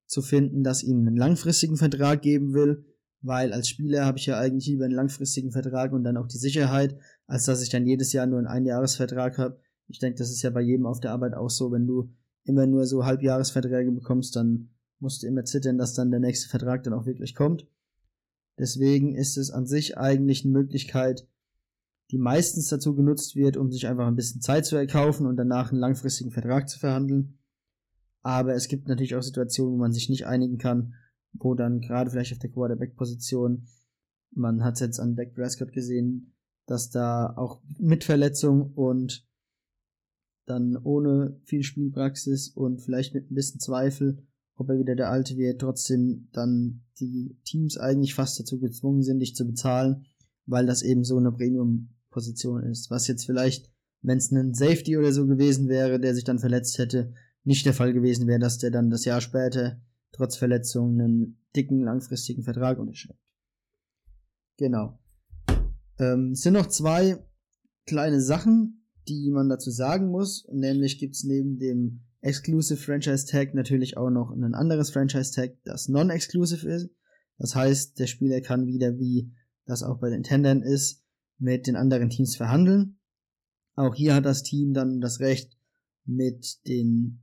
zu 0.09 0.23
finden, 0.23 0.65
das 0.65 0.83
ihm 0.83 1.07
einen 1.07 1.17
langfristigen 1.17 1.77
Vertrag 1.77 2.23
geben 2.23 2.55
will, 2.55 2.85
weil 3.21 3.53
als 3.53 3.69
Spieler 3.69 4.07
habe 4.07 4.19
ich 4.19 4.27
ja 4.27 4.39
eigentlich 4.39 4.67
lieber 4.67 4.87
einen 4.87 4.95
langfristigen 4.95 5.53
Vertrag 5.53 5.93
und 5.93 6.03
dann 6.03 6.17
auch 6.17 6.27
die 6.27 6.39
Sicherheit, 6.39 6.99
als 7.27 7.45
dass 7.45 7.63
ich 7.63 7.69
dann 7.69 7.87
jedes 7.87 8.13
Jahr 8.13 8.27
nur 8.27 8.39
einen 8.39 8.49
Einjahresvertrag 8.49 9.39
habe. 9.39 9.61
Ich 9.87 9.99
denke, 9.99 10.19
das 10.19 10.31
ist 10.31 10.43
ja 10.43 10.51
bei 10.51 10.63
jedem 10.63 10.87
auf 10.87 11.01
der 11.01 11.13
Arbeit 11.13 11.35
auch 11.35 11.51
so, 11.51 11.71
wenn 11.71 11.87
du 11.87 12.11
immer 12.45 12.67
nur 12.67 12.87
so 12.87 13.05
Halbjahresverträge 13.05 13.93
bekommst, 13.93 14.35
dann 14.35 14.71
musst 14.99 15.23
du 15.23 15.27
immer 15.27 15.45
zittern, 15.45 15.79
dass 15.79 15.95
dann 15.95 16.11
der 16.11 16.21
nächste 16.21 16.49
Vertrag 16.49 16.83
dann 16.83 16.95
auch 16.95 17.07
wirklich 17.07 17.35
kommt. 17.35 17.67
Deswegen 18.59 19.15
ist 19.15 19.37
es 19.37 19.51
an 19.51 19.67
sich 19.67 19.99
eigentlich 19.99 20.45
eine 20.45 20.53
Möglichkeit, 20.53 21.29
die 22.11 22.19
meistens 22.19 22.69
dazu 22.69 22.95
genutzt 22.95 23.37
wird, 23.37 23.57
um 23.57 23.71
sich 23.71 23.87
einfach 23.87 24.07
ein 24.07 24.17
bisschen 24.17 24.41
Zeit 24.41 24.65
zu 24.65 24.77
erkaufen 24.77 25.27
und 25.27 25.37
danach 25.37 25.71
einen 25.71 25.81
langfristigen 25.81 26.31
Vertrag 26.31 26.69
zu 26.69 26.79
verhandeln. 26.79 27.39
Aber 28.29 28.55
es 28.55 28.69
gibt 28.69 28.89
natürlich 28.89 29.15
auch 29.15 29.23
Situationen, 29.23 29.75
wo 29.75 29.79
man 29.79 29.93
sich 29.93 30.11
nicht 30.11 30.27
einigen 30.27 30.59
kann, 30.59 30.95
wo 31.33 31.55
dann 31.55 31.81
gerade 31.81 32.11
vielleicht 32.11 32.33
auf 32.33 32.39
der 32.39 32.51
Quarterback-Position, 32.51 33.67
man 34.33 34.63
hat 34.63 34.75
es 34.75 34.81
jetzt 34.81 35.01
an 35.01 35.17
Dak 35.17 35.35
Prescott 35.35 35.73
gesehen, 35.73 36.35
dass 36.67 36.91
da 36.91 37.35
auch 37.37 37.63
mit 37.79 38.05
Verletzung 38.05 38.75
und 38.75 39.27
dann 40.47 40.77
ohne 40.77 41.41
viel 41.45 41.63
Spielpraxis 41.63 42.49
und 42.49 42.83
vielleicht 42.83 43.15
mit 43.15 43.31
ein 43.31 43.35
bisschen 43.35 43.61
Zweifel 43.61 44.29
ob 44.59 44.69
er 44.71 44.79
wieder 44.79 44.97
der 44.97 45.11
Alte 45.11 45.37
wird, 45.37 45.61
trotzdem 45.61 46.29
dann 46.33 46.83
die 46.99 47.39
Teams 47.45 47.79
eigentlich 47.79 48.15
fast 48.15 48.39
dazu 48.41 48.59
gezwungen 48.59 49.03
sind, 49.03 49.21
dich 49.21 49.37
zu 49.37 49.47
bezahlen, 49.47 50.07
weil 50.47 50.67
das 50.67 50.83
eben 50.83 51.05
so 51.05 51.17
eine 51.17 51.31
Premium-Position 51.31 52.65
ist. 52.65 52.91
Was 52.91 53.07
jetzt 53.07 53.25
vielleicht, 53.25 53.71
wenn 54.03 54.19
es 54.19 54.33
ein 54.33 54.55
Safety 54.55 54.97
oder 54.97 55.13
so 55.13 55.27
gewesen 55.27 55.69
wäre, 55.69 56.01
der 56.01 56.15
sich 56.15 56.25
dann 56.25 56.41
verletzt 56.41 56.79
hätte, 56.79 57.15
nicht 57.45 57.67
der 57.67 57.75
Fall 57.75 57.93
gewesen 57.93 58.27
wäre, 58.27 58.39
dass 58.39 58.59
der 58.59 58.71
dann 58.71 58.91
das 58.91 59.05
Jahr 59.05 59.21
später 59.21 59.81
trotz 60.13 60.37
Verletzung 60.37 61.01
einen 61.01 61.39
dicken, 61.55 61.83
langfristigen 61.83 62.43
Vertrag 62.43 62.79
unterschreibt. 62.79 63.21
Genau. 64.57 64.99
Ähm, 65.99 66.33
es 66.33 66.43
sind 66.43 66.55
noch 66.55 66.67
zwei 66.67 67.19
kleine 67.87 68.21
Sachen, 68.21 68.85
die 69.09 69.31
man 69.31 69.49
dazu 69.49 69.71
sagen 69.71 70.11
muss. 70.11 70.47
Nämlich 70.53 70.99
gibt's 70.99 71.25
neben 71.25 71.59
dem 71.59 72.01
Exclusive 72.21 72.81
Franchise 72.81 73.27
Tag 73.27 73.55
natürlich 73.55 73.97
auch 73.97 74.11
noch 74.11 74.31
ein 74.31 74.55
anderes 74.55 74.91
Franchise 74.91 75.33
Tag, 75.33 75.57
das 75.65 75.89
non-exclusive 75.89 76.69
ist. 76.69 76.91
Das 77.39 77.55
heißt, 77.55 77.99
der 77.99 78.09
Spieler 78.09 78.41
kann 78.41 78.67
wieder, 78.67 78.99
wie 78.99 79.33
das 79.65 79.83
auch 79.83 79.99
bei 79.99 80.11
den 80.11 80.25
Tendern 80.25 80.63
ist, 80.63 81.05
mit 81.39 81.67
den 81.69 81.77
anderen 81.77 82.11
Teams 82.11 82.37
verhandeln. 82.37 82.99
Auch 83.77 83.95
hier 83.95 84.15
hat 84.15 84.25
das 84.25 84.43
Team 84.43 84.75
dann 84.75 85.01
das 85.01 85.21
Recht, 85.21 85.57
mit 86.05 86.67
den 86.67 87.21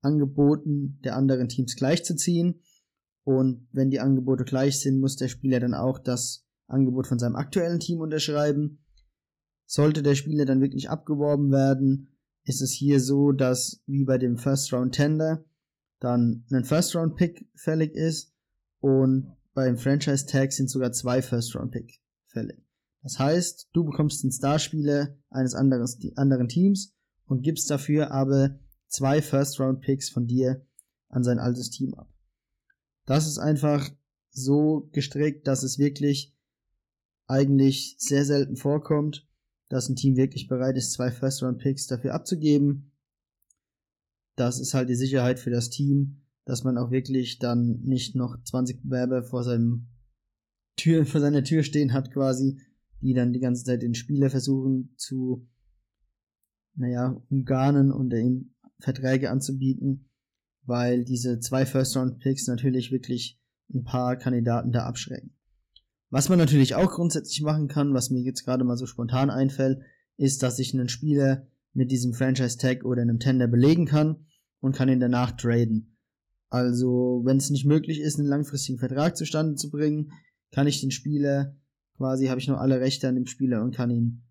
Angeboten 0.00 0.98
der 1.04 1.16
anderen 1.16 1.48
Teams 1.48 1.76
gleichzuziehen. 1.76 2.62
Und 3.24 3.68
wenn 3.72 3.90
die 3.90 4.00
Angebote 4.00 4.44
gleich 4.44 4.80
sind, 4.80 5.00
muss 5.00 5.16
der 5.16 5.28
Spieler 5.28 5.60
dann 5.60 5.74
auch 5.74 5.98
das 5.98 6.46
Angebot 6.66 7.06
von 7.06 7.18
seinem 7.18 7.36
aktuellen 7.36 7.80
Team 7.80 8.00
unterschreiben. 8.00 8.84
Sollte 9.66 10.02
der 10.02 10.14
Spieler 10.14 10.46
dann 10.46 10.60
wirklich 10.60 10.90
abgeworben 10.90 11.50
werden, 11.52 12.16
ist 12.44 12.62
es 12.62 12.72
hier 12.72 13.00
so, 13.00 13.32
dass 13.32 13.82
wie 13.86 14.04
bei 14.04 14.18
dem 14.18 14.36
First 14.36 14.72
Round 14.72 14.94
Tender 14.94 15.44
dann 16.00 16.44
ein 16.50 16.64
First 16.64 16.96
Round 16.96 17.16
Pick 17.16 17.48
fällig 17.54 17.94
ist 17.94 18.34
und 18.80 19.36
beim 19.52 19.76
Franchise 19.76 20.26
Tag 20.26 20.52
sind 20.52 20.70
sogar 20.70 20.92
zwei 20.92 21.22
First 21.22 21.54
Round 21.54 21.72
Pick 21.72 22.00
fällig. 22.26 22.64
Das 23.02 23.18
heißt, 23.18 23.68
du 23.72 23.84
bekommst 23.84 24.24
den 24.24 24.32
Starspieler 24.32 25.16
eines 25.30 25.54
anderes, 25.54 25.98
anderen 26.16 26.48
Teams 26.48 26.94
und 27.26 27.42
gibst 27.42 27.70
dafür 27.70 28.10
aber 28.10 28.58
zwei 28.90 29.22
First 29.22 29.58
Round 29.58 29.80
Picks 29.80 30.10
von 30.10 30.26
dir 30.26 30.66
an 31.08 31.24
sein 31.24 31.38
altes 31.38 31.70
Team 31.70 31.94
ab. 31.94 32.12
Das 33.06 33.26
ist 33.26 33.38
einfach 33.38 33.90
so 34.30 34.88
gestrickt, 34.92 35.46
dass 35.46 35.62
es 35.62 35.78
wirklich 35.78 36.36
eigentlich 37.26 37.96
sehr 37.98 38.24
selten 38.24 38.56
vorkommt, 38.56 39.26
dass 39.68 39.88
ein 39.88 39.96
Team 39.96 40.16
wirklich 40.16 40.48
bereit 40.48 40.76
ist, 40.76 40.92
zwei 40.92 41.10
First-Round-Picks 41.10 41.86
dafür 41.86 42.14
abzugeben. 42.14 42.92
Das 44.36 44.58
ist 44.58 44.74
halt 44.74 44.88
die 44.88 44.96
Sicherheit 44.96 45.38
für 45.38 45.50
das 45.50 45.70
Team, 45.70 46.22
dass 46.44 46.64
man 46.64 46.76
auch 46.76 46.90
wirklich 46.90 47.38
dann 47.38 47.80
nicht 47.82 48.16
noch 48.16 48.36
20 48.42 48.82
Bewerber 48.82 49.22
vor 49.22 49.44
seinem 49.44 49.88
Tür, 50.76 51.06
vor 51.06 51.20
seiner 51.20 51.44
Tür 51.44 51.62
stehen 51.62 51.92
hat 51.92 52.12
quasi, 52.12 52.60
die 53.00 53.14
dann 53.14 53.32
die 53.32 53.40
ganze 53.40 53.64
Zeit 53.64 53.82
den 53.82 53.94
Spieler 53.94 54.28
versuchen 54.30 54.92
zu, 54.96 55.48
naja, 56.74 57.22
umgarnen 57.28 57.92
und 57.92 58.12
ihm 58.12 58.54
Verträge 58.80 59.30
anzubieten, 59.30 60.10
weil 60.64 61.04
diese 61.04 61.40
zwei 61.40 61.66
First-Round-Picks 61.66 62.46
natürlich 62.46 62.90
wirklich 62.92 63.38
ein 63.72 63.84
paar 63.84 64.16
Kandidaten 64.16 64.72
da 64.72 64.84
abschrecken. 64.84 65.34
Was 66.10 66.28
man 66.28 66.38
natürlich 66.38 66.74
auch 66.74 66.90
grundsätzlich 66.90 67.40
machen 67.42 67.68
kann, 67.68 67.94
was 67.94 68.10
mir 68.10 68.20
jetzt 68.20 68.44
gerade 68.44 68.64
mal 68.64 68.76
so 68.76 68.86
spontan 68.86 69.30
einfällt, 69.30 69.80
ist, 70.16 70.42
dass 70.42 70.58
ich 70.58 70.74
einen 70.74 70.88
Spieler 70.88 71.46
mit 71.72 71.90
diesem 71.90 72.12
Franchise-Tag 72.12 72.84
oder 72.84 73.02
einem 73.02 73.20
Tender 73.20 73.46
belegen 73.46 73.86
kann 73.86 74.26
und 74.58 74.74
kann 74.74 74.88
ihn 74.88 75.00
danach 75.00 75.32
traden. 75.32 75.96
Also, 76.48 77.22
wenn 77.24 77.36
es 77.36 77.50
nicht 77.50 77.64
möglich 77.64 78.00
ist, 78.00 78.18
einen 78.18 78.28
langfristigen 78.28 78.80
Vertrag 78.80 79.16
zustande 79.16 79.54
zu 79.54 79.70
bringen, 79.70 80.10
kann 80.50 80.66
ich 80.66 80.80
den 80.80 80.90
Spieler, 80.90 81.56
quasi 81.96 82.26
habe 82.26 82.40
ich 82.40 82.48
noch 82.48 82.58
alle 82.58 82.80
Rechte 82.80 83.08
an 83.08 83.14
dem 83.14 83.26
Spieler 83.26 83.62
und 83.62 83.72
kann 83.74 83.90
ihn 83.90 84.24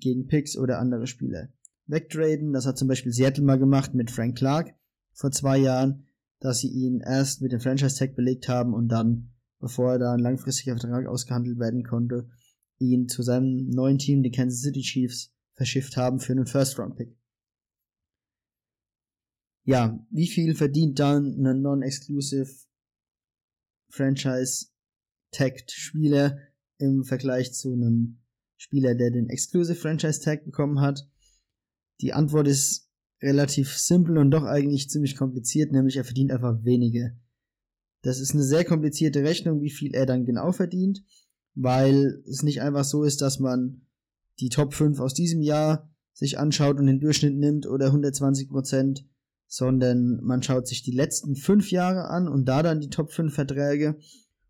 gegen 0.00 0.26
Picks 0.26 0.56
oder 0.56 0.78
andere 0.78 1.06
Spieler 1.06 1.50
wegtraden. 1.88 2.52
Das 2.52 2.66
hat 2.66 2.78
zum 2.78 2.88
Beispiel 2.88 3.12
Seattle 3.12 3.44
mal 3.44 3.58
gemacht 3.58 3.94
mit 3.94 4.10
Frank 4.10 4.38
Clark 4.38 4.74
vor 5.12 5.32
zwei 5.32 5.58
Jahren, 5.58 6.06
dass 6.38 6.60
sie 6.60 6.68
ihn 6.68 7.00
erst 7.00 7.42
mit 7.42 7.52
dem 7.52 7.60
Franchise-Tag 7.60 8.14
belegt 8.14 8.48
haben 8.48 8.72
und 8.72 8.88
dann 8.88 9.32
bevor 9.58 9.98
da 9.98 10.12
ein 10.12 10.20
langfristiger 10.20 10.78
Vertrag 10.78 11.06
ausgehandelt 11.06 11.58
werden 11.58 11.82
konnte, 11.82 12.30
ihn 12.78 13.08
zu 13.08 13.22
seinem 13.22 13.68
neuen 13.68 13.98
Team, 13.98 14.22
die 14.22 14.30
Kansas 14.30 14.60
City 14.60 14.82
Chiefs, 14.82 15.32
verschifft 15.54 15.96
haben 15.96 16.20
für 16.20 16.32
einen 16.32 16.46
First-Round-Pick. 16.46 17.16
Ja, 19.64 19.98
wie 20.10 20.28
viel 20.28 20.54
verdient 20.54 21.00
dann 21.00 21.44
ein 21.44 21.60
non-exclusive 21.60 22.48
Franchise-Tagged-Spieler 23.90 26.38
im 26.78 27.04
Vergleich 27.04 27.52
zu 27.52 27.72
einem 27.72 28.20
Spieler, 28.56 28.94
der 28.94 29.10
den 29.10 29.28
Exclusive 29.28 29.78
Franchise 29.78 30.20
Tag 30.20 30.44
bekommen 30.44 30.80
hat? 30.80 31.06
Die 32.00 32.12
Antwort 32.12 32.48
ist 32.48 32.88
relativ 33.20 33.76
simpel 33.76 34.18
und 34.18 34.30
doch 34.30 34.44
eigentlich 34.44 34.88
ziemlich 34.88 35.16
kompliziert, 35.16 35.72
nämlich 35.72 35.96
er 35.96 36.04
verdient 36.04 36.30
einfach 36.30 36.64
weniger. 36.64 37.10
Das 38.02 38.20
ist 38.20 38.32
eine 38.32 38.44
sehr 38.44 38.64
komplizierte 38.64 39.24
Rechnung, 39.24 39.60
wie 39.60 39.70
viel 39.70 39.94
er 39.94 40.06
dann 40.06 40.24
genau 40.24 40.52
verdient, 40.52 41.02
weil 41.54 42.22
es 42.28 42.42
nicht 42.42 42.62
einfach 42.62 42.84
so 42.84 43.02
ist, 43.02 43.20
dass 43.20 43.40
man 43.40 43.82
die 44.38 44.50
Top 44.50 44.74
5 44.74 45.00
aus 45.00 45.14
diesem 45.14 45.42
Jahr 45.42 45.90
sich 46.12 46.38
anschaut 46.38 46.78
und 46.78 46.86
den 46.86 47.00
Durchschnitt 47.00 47.36
nimmt 47.36 47.66
oder 47.66 47.86
120 47.86 48.48
Prozent, 48.48 49.04
sondern 49.48 50.20
man 50.22 50.42
schaut 50.42 50.68
sich 50.68 50.82
die 50.82 50.92
letzten 50.92 51.34
fünf 51.34 51.70
Jahre 51.70 52.08
an 52.08 52.28
und 52.28 52.44
da 52.44 52.62
dann 52.62 52.80
die 52.80 52.90
Top 52.90 53.10
5 53.10 53.34
Verträge 53.34 53.98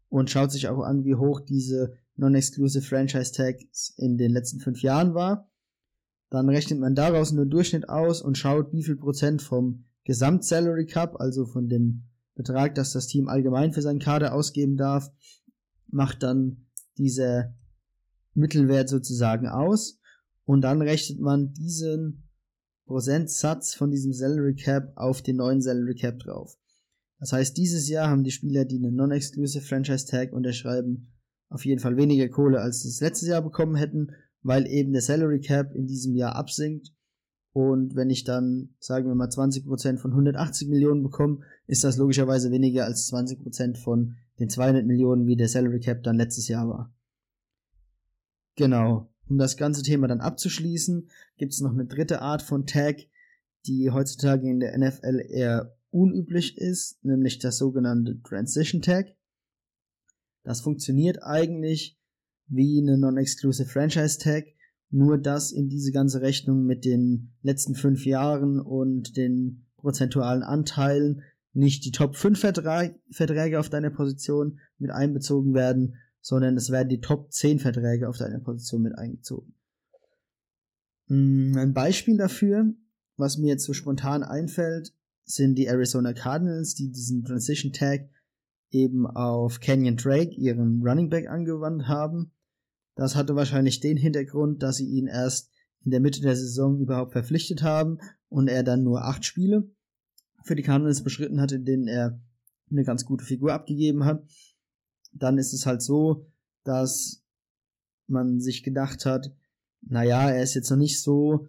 und 0.09 0.31
schaut 0.31 0.53
sich 0.53 0.69
auch 0.69 0.81
an, 0.81 1.05
wie 1.05 1.15
hoch 1.15 1.41
diese 1.41 1.95
Non-Exclusive 2.17 2.85
Franchise 2.85 3.33
Tags 3.33 3.95
in 3.97 4.19
den 4.19 4.33
letzten 4.33 4.61
fünf 4.61 4.83
Jahren 4.83 5.15
war. 5.15 5.51
Dann 6.31 6.49
rechnet 6.49 6.79
man 6.79 6.95
daraus 6.95 7.33
einen 7.33 7.49
Durchschnitt 7.51 7.89
aus 7.89 8.21
und 8.23 8.37
schaut, 8.37 8.73
wie 8.73 8.83
viel 8.83 8.97
Prozent 8.97 9.41
vom 9.41 9.85
Gesamt-Salary 10.05 10.87
Cup, 10.87 11.21
also 11.21 11.47
von 11.47 11.69
dem 11.69 12.05
Betrag, 12.35 12.75
das 12.75 12.93
das 12.93 13.07
Team 13.07 13.29
allgemein 13.29 13.73
für 13.73 13.83
seinen 13.83 13.99
Kader 13.99 14.35
ausgeben 14.35 14.77
darf, 14.77 15.11
macht 15.89 16.23
dann 16.23 16.67
dieser 16.97 17.55
Mittelwert 18.35 18.89
sozusagen 18.89 19.49
aus 19.49 19.99
und 20.45 20.61
dann 20.63 20.81
rechnet 20.83 21.21
man 21.21 21.53
diesen 21.53 22.29
Prozentsatz 22.87 23.75
von 23.75 23.91
diesem 23.91 24.13
Salary 24.13 24.55
Cap 24.55 24.93
auf 24.97 25.21
den 25.21 25.37
neuen 25.37 25.61
Salary 25.61 25.95
Cap 25.95 26.21
drauf. 26.21 26.57
Das 27.21 27.33
heißt, 27.33 27.57
dieses 27.57 27.89
Jahr 27.89 28.09
haben 28.09 28.25
die 28.25 28.31
Spieler, 28.31 28.65
die 28.65 28.77
einen 28.77 28.95
Non-Exclusive 28.95 29.65
Franchise 29.65 30.07
Tag 30.07 30.33
unterschreiben, 30.33 31.13
auf 31.49 31.65
jeden 31.65 31.81
Fall 31.81 31.97
weniger 31.97 32.29
Kohle, 32.29 32.61
als 32.61 32.83
sie 32.83 32.89
es 32.89 33.01
letztes 33.01 33.29
Jahr 33.29 33.43
bekommen 33.43 33.77
hätten, 33.77 34.13
weil 34.43 34.67
eben 34.67 34.93
der 34.93 35.03
Salary 35.03 35.41
Cap 35.41 35.75
in 35.75 35.87
diesem 35.87 36.15
Jahr 36.15 36.37
absinkt 36.37 36.93
und 37.59 37.97
wenn 37.97 38.09
ich 38.09 38.23
dann, 38.23 38.75
sagen 38.79 39.09
wir 39.09 39.17
mal, 39.17 39.29
20% 39.29 39.99
von 39.99 40.13
180 40.13 40.69
Millionen 40.69 41.03
bekomme, 41.03 41.41
ist 41.67 41.83
das 41.83 41.97
logischerweise 41.97 42.53
weniger 42.53 42.85
als 42.85 43.13
20% 43.13 43.77
von 43.77 44.17
den 44.39 44.49
200 44.49 44.87
Millionen, 44.87 45.27
wie 45.27 45.35
der 45.35 45.49
Salary 45.49 45.81
Cap 45.81 46.05
dann 46.05 46.17
letztes 46.17 46.47
Jahr 46.47 46.69
war. 46.69 46.95
Genau. 48.55 49.13
Um 49.29 49.39
das 49.39 49.57
ganze 49.57 49.83
Thema 49.83 50.07
dann 50.07 50.21
abzuschließen, 50.21 51.09
gibt 51.37 51.53
es 51.53 51.61
noch 51.61 51.73
eine 51.73 51.87
dritte 51.87 52.23
Art 52.23 52.43
von 52.43 52.65
Tag, 52.65 52.99
die 53.67 53.91
heutzutage 53.91 54.49
in 54.49 54.61
der 54.61 54.79
NFL 54.79 55.21
eher 55.29 55.77
unüblich 55.91 56.59
ist, 56.59 57.05
nämlich 57.05 57.41
das 57.41 57.59
sogenannte 57.59 58.23
Transition 58.23 58.83
Tag. 58.83 59.17
Das 60.45 60.61
funktioniert 60.61 61.25
eigentlich 61.25 61.98
wie 62.49 62.81
eine 62.81 62.99
Non-Exclusive 62.99 63.69
Franchise 63.69 64.19
Tag, 64.19 64.45
nur 64.91 65.19
dass 65.19 65.53
in 65.53 65.69
diese 65.69 65.93
ganze 65.93 66.23
Rechnung 66.23 66.65
mit 66.65 66.85
den 66.85 67.33
letzten 67.43 67.75
fünf 67.75 68.07
Jahren 68.07 68.61
und 68.61 69.17
den 69.17 69.67
prozentualen 69.77 70.43
Anteilen 70.43 71.23
nicht 71.53 71.85
die 71.85 71.93
Top 71.93 72.17
5 72.17 72.39
Verträge 72.39 73.59
auf 73.59 73.69
deiner 73.69 73.91
Position 73.91 74.61
mit 74.79 74.91
einbezogen 74.91 75.55
werden, 75.55 75.97
sondern 76.21 76.57
es 76.57 76.71
werden 76.71 76.89
die 76.89 77.01
Top 77.01 77.33
10 77.33 77.59
Verträge 77.59 78.09
auf 78.09 78.19
deiner 78.19 78.39
Position 78.39 78.83
mit 78.83 78.97
eingezogen. 78.97 79.55
Mm, 81.09 81.57
ein 81.57 81.75
Beispiel 81.75 82.17
dafür, 82.17 82.73
was 83.17 83.39
mir 83.39 83.49
jetzt 83.49 83.65
so 83.65 83.73
spontan 83.73 84.23
einfällt, 84.23 84.95
sind 85.25 85.57
die 85.57 85.67
Arizona 85.67 86.13
Cardinals, 86.13 86.75
die 86.75 86.91
diesen 86.91 87.25
Transition 87.25 87.73
Tag 87.73 88.09
eben 88.71 89.07
auf 89.07 89.61
Canyon 89.61 89.97
Drake, 89.97 90.35
ihren 90.35 90.83
Running 90.83 91.09
Back, 91.09 91.29
angewandt 91.29 91.89
haben. 91.89 92.33
Das 92.99 93.15
hatte 93.15 93.37
wahrscheinlich 93.37 93.79
den 93.79 93.97
Hintergrund, 93.97 94.61
dass 94.61 94.79
sie 94.79 94.89
ihn 94.89 95.07
erst 95.07 95.53
in 95.85 95.93
der 95.93 96.01
Mitte 96.01 96.21
der 96.21 96.35
Saison 96.35 96.81
überhaupt 96.81 97.13
verpflichtet 97.13 97.63
haben 97.63 97.99
und 98.29 98.49
er 98.49 98.65
dann 98.65 98.83
nur 98.83 99.05
acht 99.05 99.25
Spiele 99.25 99.71
für 100.43 100.57
die 100.57 100.65
Cardinals 100.65 101.05
beschritten 101.05 101.41
hatte, 101.41 101.55
in 101.55 101.65
denen 101.65 101.87
er 101.87 102.21
eine 102.69 102.83
ganz 102.83 103.05
gute 103.05 103.25
Figur 103.25 103.53
abgegeben 103.53 104.05
hat. 104.05 104.27
Dann 105.13 105.39
ist 105.39 105.53
es 105.53 105.65
halt 105.65 105.81
so, 105.81 106.27
dass 106.65 107.23
man 108.09 108.41
sich 108.41 108.65
gedacht 108.65 109.07
hat, 109.07 109.33
naja, 109.81 110.31
er 110.31 110.43
ist 110.43 110.55
jetzt 110.55 110.71
noch 110.71 110.77
nicht 110.77 111.01
so 111.01 111.47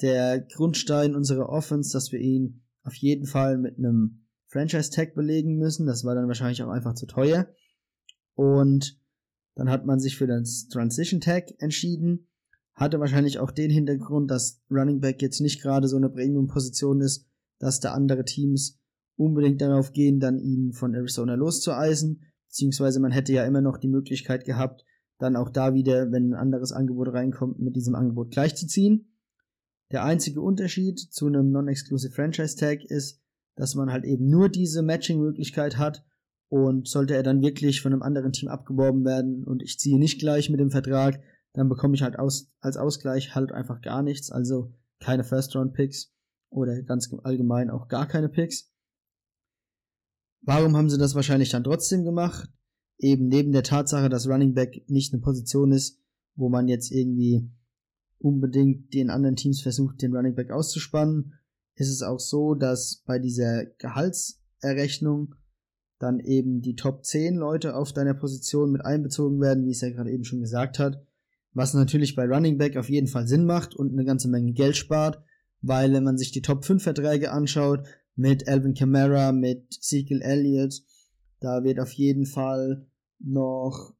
der 0.00 0.40
Grundstein 0.40 1.14
unserer 1.14 1.50
Offense, 1.50 1.92
dass 1.92 2.10
wir 2.10 2.18
ihn 2.18 2.62
auf 2.82 2.96
jeden 2.96 3.26
Fall 3.26 3.58
mit 3.58 3.78
einem 3.78 4.26
Franchise-Tag 4.48 5.14
belegen 5.14 5.56
müssen. 5.56 5.86
Das 5.86 6.02
war 6.02 6.16
dann 6.16 6.26
wahrscheinlich 6.26 6.64
auch 6.64 6.70
einfach 6.70 6.94
zu 6.94 7.06
teuer. 7.06 7.46
Und 8.34 8.99
dann 9.60 9.68
hat 9.68 9.84
man 9.84 10.00
sich 10.00 10.16
für 10.16 10.26
das 10.26 10.68
Transition 10.68 11.20
Tag 11.20 11.52
entschieden. 11.58 12.26
Hatte 12.72 12.98
wahrscheinlich 12.98 13.40
auch 13.40 13.50
den 13.50 13.70
Hintergrund, 13.70 14.30
dass 14.30 14.62
Running 14.70 15.00
Back 15.00 15.20
jetzt 15.20 15.40
nicht 15.40 15.60
gerade 15.60 15.86
so 15.86 15.98
eine 15.98 16.08
Premium-Position 16.08 17.02
ist, 17.02 17.26
dass 17.58 17.78
da 17.78 17.92
andere 17.92 18.24
Teams 18.24 18.80
unbedingt 19.16 19.60
darauf 19.60 19.92
gehen, 19.92 20.18
dann 20.18 20.38
ihn 20.38 20.72
von 20.72 20.94
Arizona 20.94 21.34
loszueisen. 21.34 22.22
Beziehungsweise 22.46 23.00
man 23.00 23.12
hätte 23.12 23.34
ja 23.34 23.44
immer 23.44 23.60
noch 23.60 23.76
die 23.76 23.88
Möglichkeit 23.88 24.46
gehabt, 24.46 24.86
dann 25.18 25.36
auch 25.36 25.50
da 25.50 25.74
wieder, 25.74 26.10
wenn 26.10 26.30
ein 26.30 26.34
anderes 26.34 26.72
Angebot 26.72 27.12
reinkommt, 27.12 27.58
mit 27.58 27.76
diesem 27.76 27.94
Angebot 27.94 28.30
gleichzuziehen. 28.30 29.12
Der 29.90 30.04
einzige 30.04 30.40
Unterschied 30.40 30.98
zu 30.98 31.26
einem 31.26 31.50
Non-Exclusive 31.50 32.14
Franchise 32.14 32.56
Tag 32.56 32.82
ist, 32.82 33.20
dass 33.56 33.74
man 33.74 33.92
halt 33.92 34.06
eben 34.06 34.30
nur 34.30 34.48
diese 34.48 34.80
Matching-Möglichkeit 34.80 35.76
hat 35.76 36.02
und 36.50 36.88
sollte 36.88 37.14
er 37.14 37.22
dann 37.22 37.42
wirklich 37.42 37.80
von 37.80 37.92
einem 37.92 38.02
anderen 38.02 38.32
Team 38.32 38.48
abgeworben 38.48 39.04
werden 39.04 39.44
und 39.44 39.62
ich 39.62 39.78
ziehe 39.78 39.98
nicht 39.98 40.18
gleich 40.18 40.50
mit 40.50 40.58
dem 40.58 40.72
Vertrag, 40.72 41.22
dann 41.52 41.68
bekomme 41.68 41.94
ich 41.94 42.02
halt 42.02 42.18
aus, 42.18 42.50
als 42.60 42.76
Ausgleich 42.76 43.34
halt 43.34 43.52
einfach 43.52 43.80
gar 43.80 44.02
nichts, 44.02 44.30
also 44.30 44.74
keine 44.98 45.22
First-Round-Picks 45.22 46.12
oder 46.50 46.82
ganz 46.82 47.08
allgemein 47.22 47.70
auch 47.70 47.86
gar 47.86 48.06
keine 48.06 48.28
Picks. 48.28 48.72
Warum 50.42 50.76
haben 50.76 50.90
sie 50.90 50.98
das 50.98 51.14
wahrscheinlich 51.14 51.50
dann 51.50 51.64
trotzdem 51.64 52.04
gemacht? 52.04 52.50
Eben 52.98 53.28
neben 53.28 53.52
der 53.52 53.62
Tatsache, 53.62 54.08
dass 54.08 54.28
Running 54.28 54.52
Back 54.52 54.84
nicht 54.88 55.12
eine 55.12 55.22
Position 55.22 55.70
ist, 55.70 56.00
wo 56.34 56.48
man 56.48 56.66
jetzt 56.66 56.90
irgendwie 56.90 57.48
unbedingt 58.18 58.92
den 58.92 59.08
anderen 59.08 59.36
Teams 59.36 59.60
versucht, 59.60 60.02
den 60.02 60.14
Running 60.16 60.34
Back 60.34 60.50
auszuspannen, 60.50 61.34
ist 61.76 61.90
es 61.90 62.02
auch 62.02 62.18
so, 62.18 62.54
dass 62.54 63.02
bei 63.06 63.20
dieser 63.20 63.66
Gehaltserrechnung 63.78 65.36
dann 66.00 66.18
eben 66.18 66.62
die 66.62 66.74
Top 66.74 67.04
10 67.04 67.36
Leute 67.36 67.76
auf 67.76 67.92
deiner 67.92 68.14
Position 68.14 68.72
mit 68.72 68.84
einbezogen 68.84 69.40
werden, 69.40 69.66
wie 69.66 69.70
es 69.70 69.82
ja 69.82 69.90
gerade 69.90 70.10
eben 70.10 70.24
schon 70.24 70.40
gesagt 70.40 70.78
hat. 70.78 71.04
Was 71.52 71.74
natürlich 71.74 72.16
bei 72.16 72.24
Running 72.24 72.58
Back 72.58 72.76
auf 72.76 72.88
jeden 72.88 73.06
Fall 73.06 73.28
Sinn 73.28 73.44
macht 73.44 73.76
und 73.76 73.92
eine 73.92 74.04
ganze 74.04 74.28
Menge 74.28 74.52
Geld 74.52 74.76
spart, 74.76 75.22
weil 75.60 75.92
wenn 75.92 76.02
man 76.02 76.16
sich 76.16 76.32
die 76.32 76.42
Top 76.42 76.64
5 76.64 76.82
Verträge 76.82 77.30
anschaut, 77.30 77.86
mit 78.16 78.48
Alvin 78.48 78.74
Kamara, 78.74 79.32
mit 79.32 79.76
Ezekiel 79.76 80.22
Elliott 80.22 80.82
Da 81.38 81.64
wird 81.64 81.78
auf 81.78 81.92
jeden 81.92 82.26
Fall 82.26 82.86
noch 83.18 83.94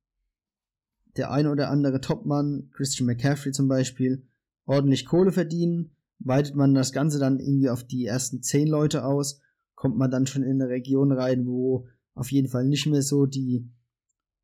der 1.16 1.30
ein 1.30 1.46
oder 1.46 1.68
andere 1.68 2.00
Topmann, 2.00 2.70
Christian 2.72 3.06
McCaffrey 3.06 3.52
zum 3.52 3.68
Beispiel, 3.68 4.26
ordentlich 4.64 5.04
Kohle 5.04 5.32
verdienen. 5.32 5.90
Weitet 6.18 6.54
man 6.54 6.74
das 6.74 6.92
Ganze 6.92 7.18
dann 7.18 7.40
irgendwie 7.40 7.68
auf 7.68 7.84
die 7.84 8.06
ersten 8.06 8.42
zehn 8.42 8.68
Leute 8.68 9.04
aus, 9.04 9.40
kommt 9.80 9.96
man 9.96 10.10
dann 10.10 10.26
schon 10.26 10.42
in 10.42 10.60
eine 10.60 10.68
Region 10.68 11.10
rein, 11.10 11.46
wo 11.46 11.88
auf 12.12 12.30
jeden 12.30 12.48
Fall 12.48 12.66
nicht 12.66 12.86
mehr 12.86 13.00
so 13.00 13.24
die 13.24 13.66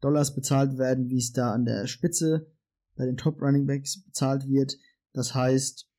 Dollars 0.00 0.34
bezahlt 0.34 0.78
werden, 0.78 1.10
wie 1.10 1.18
es 1.18 1.32
da 1.32 1.52
an 1.52 1.66
der 1.66 1.86
Spitze 1.86 2.50
bei 2.96 3.04
den 3.04 3.18
Top 3.18 3.42
Running 3.42 3.66
Backs 3.66 4.02
bezahlt 4.02 4.48
wird. 4.48 4.78
Das 5.12 5.34
heißt, 5.34 5.90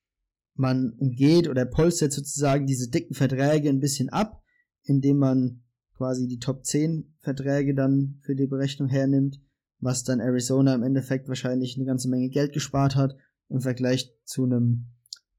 man 0.56 0.94
umgeht 0.94 1.48
oder 1.48 1.66
polstert 1.66 2.14
sozusagen 2.14 2.66
diese 2.66 2.90
dicken 2.90 3.14
Verträge 3.14 3.70
ein 3.70 3.80
bisschen 3.80 4.10
ab, 4.10 4.42
indem 4.82 5.18
man 5.18 5.62
quasi 5.96 6.28
die 6.28 6.40
Top 6.40 6.66
10 6.66 7.14
Verträge 7.20 7.76
dann 7.76 8.18
für 8.22 8.36
die 8.36 8.48
Berechnung 8.48 8.90
hernimmt, 8.90 9.40
was 9.80 10.04
dann 10.04 10.20
Arizona 10.20 10.74
im 10.74 10.82
Endeffekt 10.82 11.28
wahrscheinlich 11.28 11.78
eine 11.78 11.86
ganze 11.86 12.10
Menge 12.10 12.30
Geld 12.30 12.54
gespart 12.54 12.96
hat 12.96 13.16
im 13.50 13.62
Vergleich 13.62 14.12
zu 14.24 14.46
einem 14.46 14.88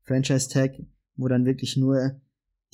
Franchise 0.04 0.48
Tag, 0.48 0.80
wo 1.16 1.26
dann 1.26 1.46
wirklich 1.46 1.76
nur 1.76 2.20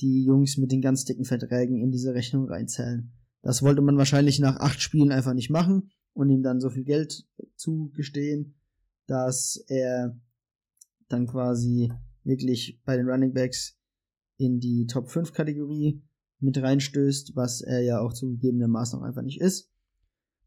die 0.01 0.23
Jungs 0.25 0.57
mit 0.57 0.71
den 0.71 0.81
ganz 0.81 1.05
dicken 1.05 1.25
Verträgen 1.25 1.81
in 1.81 1.91
diese 1.91 2.13
Rechnung 2.13 2.47
reinzählen. 2.47 3.11
Das 3.41 3.61
wollte 3.61 3.81
man 3.81 3.97
wahrscheinlich 3.97 4.39
nach 4.39 4.57
acht 4.57 4.81
Spielen 4.81 5.11
einfach 5.11 5.33
nicht 5.33 5.49
machen 5.49 5.91
und 6.13 6.29
ihm 6.29 6.41
dann 6.41 6.59
so 6.59 6.69
viel 6.69 6.83
Geld 6.83 7.25
zugestehen, 7.55 8.55
dass 9.07 9.63
er 9.67 10.19
dann 11.07 11.27
quasi 11.27 11.91
wirklich 12.23 12.81
bei 12.85 12.97
den 12.97 13.07
Running 13.07 13.33
Backs 13.33 13.77
in 14.37 14.59
die 14.59 14.87
Top 14.87 15.09
5 15.09 15.31
Kategorie 15.31 16.01
mit 16.39 16.57
reinstößt, 16.57 17.35
was 17.35 17.61
er 17.61 17.81
ja 17.81 17.99
auch 17.99 18.13
zugegebenermaßen 18.13 18.99
noch 18.99 19.05
einfach 19.05 19.21
nicht 19.21 19.39
ist. 19.39 19.69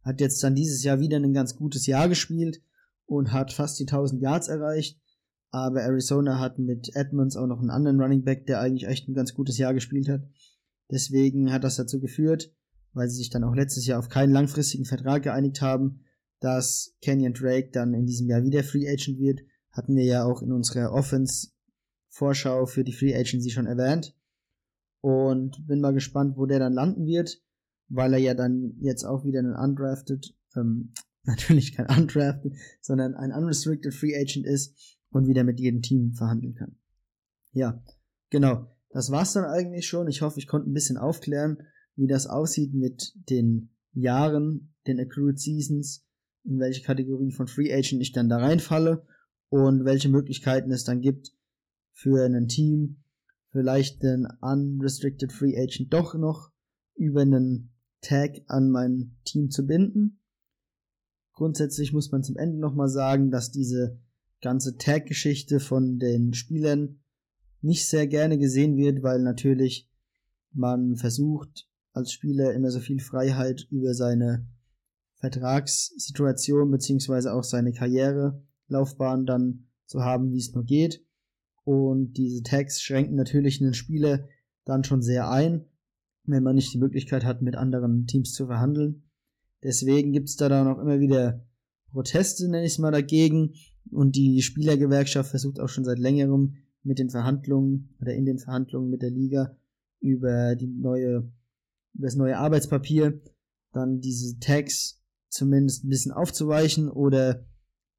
Hat 0.03 0.21
jetzt 0.21 0.43
dann 0.43 0.55
dieses 0.55 0.83
Jahr 0.85 1.01
wieder 1.01 1.19
ein 1.19 1.33
ganz 1.33 1.57
gutes 1.57 1.87
Jahr 1.87 2.09
gespielt 2.09 2.63
und 3.07 3.33
hat 3.33 3.53
fast 3.53 3.79
die 3.79 3.85
1000 3.85 4.21
Yards 4.21 4.49
erreicht. 4.49 5.01
Aber 5.51 5.81
Arizona 5.83 6.39
hat 6.39 6.59
mit 6.59 6.95
Edmonds 6.95 7.37
auch 7.37 7.47
noch 7.47 7.61
einen 7.61 7.71
anderen 7.71 8.01
Running 8.01 8.23
Back, 8.23 8.47
der 8.47 8.61
eigentlich 8.61 8.89
echt 8.89 9.09
ein 9.09 9.15
ganz 9.15 9.35
gutes 9.35 9.57
Jahr 9.57 9.73
gespielt 9.73 10.09
hat. 10.09 10.23
Deswegen 10.91 11.53
hat 11.53 11.65
das 11.65 11.77
dazu 11.77 12.01
geführt, 12.01 12.53
weil 12.93 13.09
sie 13.09 13.17
sich 13.17 13.31
dann 13.31 13.45
auch 13.45 13.55
letztes 13.55 13.87
Jahr 13.87 13.99
auf 13.99 14.09
keinen 14.09 14.33
langfristigen 14.33 14.85
Vertrag 14.85 15.23
geeinigt 15.23 15.61
haben, 15.63 16.05
dass 16.41 16.97
Kenyon 17.01 17.35
Drake 17.35 17.71
dann 17.73 17.95
in 17.95 18.07
diesem 18.07 18.29
Jahr 18.29 18.43
wieder 18.43 18.63
Free 18.63 18.89
Agent 18.89 19.19
wird. 19.19 19.41
Hatten 19.73 19.97
wir 19.97 20.05
ja 20.05 20.25
auch 20.25 20.43
in 20.43 20.53
unserer 20.53 20.93
Offense 20.93 21.49
Vorschau 22.09 22.67
für 22.67 22.85
die 22.85 22.93
Free 22.93 23.15
Agency 23.15 23.51
schon 23.51 23.67
erwähnt. 23.67 24.15
Und 25.01 25.67
bin 25.67 25.81
mal 25.81 25.95
gespannt, 25.95 26.37
wo 26.37 26.47
der 26.47 26.59
dann 26.59 26.73
landen 26.73 27.07
wird, 27.07 27.41
weil 27.89 28.13
er 28.13 28.19
ja 28.19 28.35
dann 28.35 28.75
jetzt 28.81 29.05
auch 29.05 29.25
wieder 29.25 29.39
einen 29.39 29.55
undrafted, 29.55 30.35
ähm, 30.57 30.93
natürlich 31.23 31.75
kein 31.75 31.87
undrafted, 31.87 32.55
sondern 32.81 33.15
ein 33.15 33.33
unrestricted 33.33 33.95
Free 33.95 34.17
Agent 34.17 34.47
ist 34.47 34.98
und 35.11 35.27
wieder 35.27 35.45
mit 35.45 35.61
jedem 35.61 35.83
Team 35.83 36.13
verhandeln 36.13 36.55
kann. 36.55 36.77
Ja, 37.53 37.83
genau. 38.31 38.67
Das 38.91 39.11
war's 39.11 39.35
dann 39.35 39.45
eigentlich 39.45 39.87
schon. 39.87 40.09
Ich 40.09 40.23
hoffe, 40.23 40.39
ich 40.39 40.47
konnte 40.47 40.71
ein 40.71 40.75
bisschen 40.75 40.97
aufklären, 40.97 41.59
wie 41.95 42.07
das 42.07 42.27
aussieht 42.27 42.75
mit 42.75 43.13
den 43.29 43.71
Jahren, 43.93 44.75
den 44.87 45.01
Accrued 45.01 45.39
Seasons, 45.39 46.07
in 46.45 46.59
welche 46.59 46.83
Kategorie 46.83 47.33
von 47.33 47.49
Free 47.49 47.73
Agent 47.73 48.01
ich 48.01 48.13
dann 48.13 48.29
da 48.29 48.39
reinfalle 48.39 49.07
und 49.49 49.85
welche 49.85 50.09
Möglichkeiten 50.09 50.71
es 50.71 50.85
dann 50.85 51.01
gibt, 51.01 51.33
für 51.93 52.25
ein 52.25 52.49
Team 52.49 53.03
vielleicht 53.51 54.03
den 54.03 54.27
Unrestricted 54.41 55.33
Free 55.33 55.57
Agent 55.57 55.93
doch 55.93 56.15
noch 56.15 56.51
über 56.95 57.23
einen 57.23 57.73
Tag 58.01 58.37
an 58.47 58.71
mein 58.71 59.17
Team 59.25 59.51
zu 59.51 59.67
binden. 59.67 60.21
Grundsätzlich 61.33 61.93
muss 61.93 62.11
man 62.11 62.23
zum 62.23 62.37
Ende 62.37 62.59
nochmal 62.59 62.89
sagen, 62.89 63.31
dass 63.31 63.51
diese 63.51 64.01
ganze 64.41 64.77
Tag-Geschichte 64.77 65.61
von 65.61 65.99
den 65.99 66.35
Spielern 66.35 67.01
nicht 67.61 67.89
sehr 67.89 68.07
gerne 68.07 68.39
gesehen 68.39 68.77
wird, 68.77 69.03
weil 69.03 69.21
natürlich 69.21 69.89
man 70.53 70.97
versucht, 70.97 71.69
als 71.93 72.13
Spieler 72.13 72.55
immer 72.55 72.71
so 72.71 72.81
viel 72.81 73.01
Freiheit 73.01 73.67
über 73.71 73.95
seine 73.95 74.47
Vertragssituation 75.17 76.71
beziehungsweise 76.71 77.35
auch 77.35 77.43
seine 77.43 77.73
Karrierelaufbahn 77.73 79.27
dann 79.27 79.67
zu 79.87 80.03
haben, 80.03 80.31
wie 80.33 80.39
es 80.39 80.53
nur 80.53 80.65
geht. 80.65 81.05
Und 81.65 82.13
diese 82.15 82.43
Tags 82.43 82.81
schränken 82.81 83.17
natürlich 83.17 83.61
einen 83.61 83.75
Spieler 83.75 84.29
dann 84.65 84.85
schon 84.85 85.03
sehr 85.03 85.31
ein, 85.31 85.65
wenn 86.25 86.43
man 86.43 86.55
nicht 86.55 86.73
die 86.73 86.79
Möglichkeit 86.79 87.25
hat, 87.25 87.43
mit 87.43 87.57
anderen 87.57 88.07
Teams 88.07 88.33
zu 88.33 88.47
verhandeln. 88.47 89.03
Deswegen 89.63 90.13
gibt 90.13 90.29
es 90.29 90.37
da 90.37 90.49
dann 90.49 90.69
auch 90.69 90.79
immer 90.79 91.01
wieder 91.01 91.45
Proteste, 91.91 92.49
nenne 92.49 92.65
ich 92.65 92.73
es 92.73 92.79
mal, 92.79 92.93
dagegen. 92.93 93.55
Und 93.91 94.17
die 94.17 94.43
Spielergewerkschaft 94.43 95.31
versucht 95.31 95.61
auch 95.61 95.69
schon 95.69 95.85
seit 95.85 95.99
längerem 95.99 96.57
mit 96.83 96.99
den 96.99 97.11
Verhandlungen 97.11 97.95
oder 98.01 98.15
in 98.15 98.25
den 98.25 98.39
Verhandlungen 98.39 98.91
mit 98.91 99.03
der 99.03 99.11
Liga 99.11 99.57
über 100.01 100.57
die 100.57 100.67
neue, 100.67 101.31
über 101.95 102.07
das 102.07 102.17
neue 102.17 102.39
Arbeitspapier 102.39 103.21
dann 103.73 104.01
diese 104.01 104.39
Tags 104.39 105.03
zumindest 105.29 105.85
ein 105.85 105.91
bisschen 105.91 106.13
aufzuweichen 106.13 106.89
oder 106.89 107.45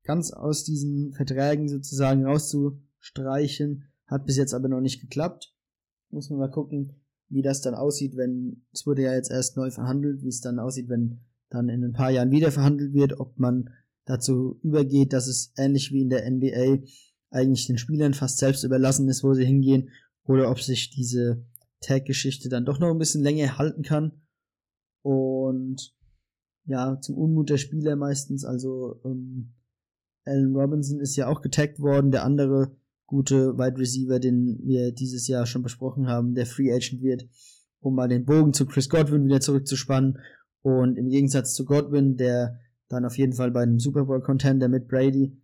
ganz 0.03 0.31
aus 0.31 0.63
diesen 0.63 1.13
Verträgen 1.13 1.67
sozusagen 1.67 2.25
rauszu 2.25 2.81
streichen. 2.97 3.85
Hat 4.07 4.25
bis 4.25 4.37
jetzt 4.37 4.53
aber 4.53 4.67
noch 4.67 4.81
nicht 4.81 5.01
geklappt. 5.01 5.53
Muss 6.09 6.29
man 6.29 6.39
mal 6.39 6.49
gucken, 6.49 6.95
wie 7.27 7.43
das 7.43 7.61
dann 7.61 7.75
aussieht, 7.75 8.17
wenn, 8.17 8.65
es 8.73 8.87
wurde 8.87 9.03
ja 9.03 9.13
jetzt 9.13 9.29
erst 9.29 9.55
neu 9.55 9.69
verhandelt, 9.69 10.23
wie 10.23 10.29
es 10.29 10.41
dann 10.41 10.57
aussieht, 10.57 10.89
wenn 10.89 11.19
dann 11.49 11.69
in 11.69 11.83
ein 11.83 11.93
paar 11.93 12.09
Jahren 12.09 12.31
wieder 12.31 12.51
verhandelt 12.51 12.93
wird, 12.93 13.19
ob 13.19 13.37
man 13.37 13.69
dazu 14.09 14.59
übergeht, 14.63 15.13
dass 15.13 15.27
es 15.27 15.53
ähnlich 15.55 15.91
wie 15.91 16.01
in 16.01 16.09
der 16.09 16.29
NBA 16.29 16.83
eigentlich 17.29 17.67
den 17.67 17.77
Spielern 17.77 18.15
fast 18.15 18.39
selbst 18.39 18.63
überlassen 18.63 19.07
ist, 19.07 19.23
wo 19.23 19.33
sie 19.35 19.45
hingehen, 19.45 19.89
oder 20.25 20.49
ob 20.49 20.59
sich 20.59 20.89
diese 20.89 21.45
Tag-Geschichte 21.81 22.49
dann 22.49 22.65
doch 22.65 22.79
noch 22.79 22.89
ein 22.89 22.97
bisschen 22.97 23.21
länger 23.21 23.57
halten 23.57 23.83
kann. 23.83 24.23
Und 25.03 25.95
ja, 26.65 26.99
zum 27.01 27.17
Unmut 27.17 27.49
der 27.49 27.57
Spieler 27.57 27.95
meistens, 27.95 28.43
also 28.45 28.99
ähm, 29.05 29.53
Allen 30.25 30.55
Robinson 30.55 30.99
ist 30.99 31.15
ja 31.15 31.27
auch 31.27 31.41
getaggt 31.41 31.79
worden, 31.79 32.11
der 32.11 32.23
andere 32.23 32.75
gute 33.05 33.57
Wide 33.57 33.77
Receiver, 33.77 34.19
den 34.19 34.59
wir 34.63 34.91
dieses 34.91 35.27
Jahr 35.27 35.45
schon 35.45 35.63
besprochen 35.63 36.07
haben, 36.07 36.33
der 36.33 36.45
Free 36.45 36.71
Agent 36.71 37.01
wird, 37.01 37.27
um 37.79 37.95
mal 37.95 38.07
den 38.07 38.25
Bogen 38.25 38.53
zu 38.53 38.65
Chris 38.65 38.89
Godwin 38.89 39.25
wieder 39.25 39.39
zurückzuspannen. 39.39 40.17
Und 40.61 40.97
im 40.97 41.09
Gegensatz 41.09 41.53
zu 41.53 41.65
Godwin, 41.65 42.17
der 42.17 42.59
dann 42.89 43.05
auf 43.05 43.17
jeden 43.17 43.33
Fall 43.33 43.51
bei 43.51 43.61
einem 43.61 43.79
Super 43.79 44.05
Bowl 44.05 44.21
Contender 44.21 44.67
mit 44.67 44.87
Brady 44.87 45.41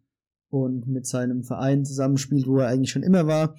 und 0.50 0.88
mit 0.88 1.06
seinem 1.06 1.44
Verein 1.44 1.86
zusammenspielt, 1.86 2.48
wo 2.48 2.60
er 2.60 2.68
eigentlich 2.68 2.92
schon 2.92 3.04
immer 3.04 3.28
war, 3.28 3.56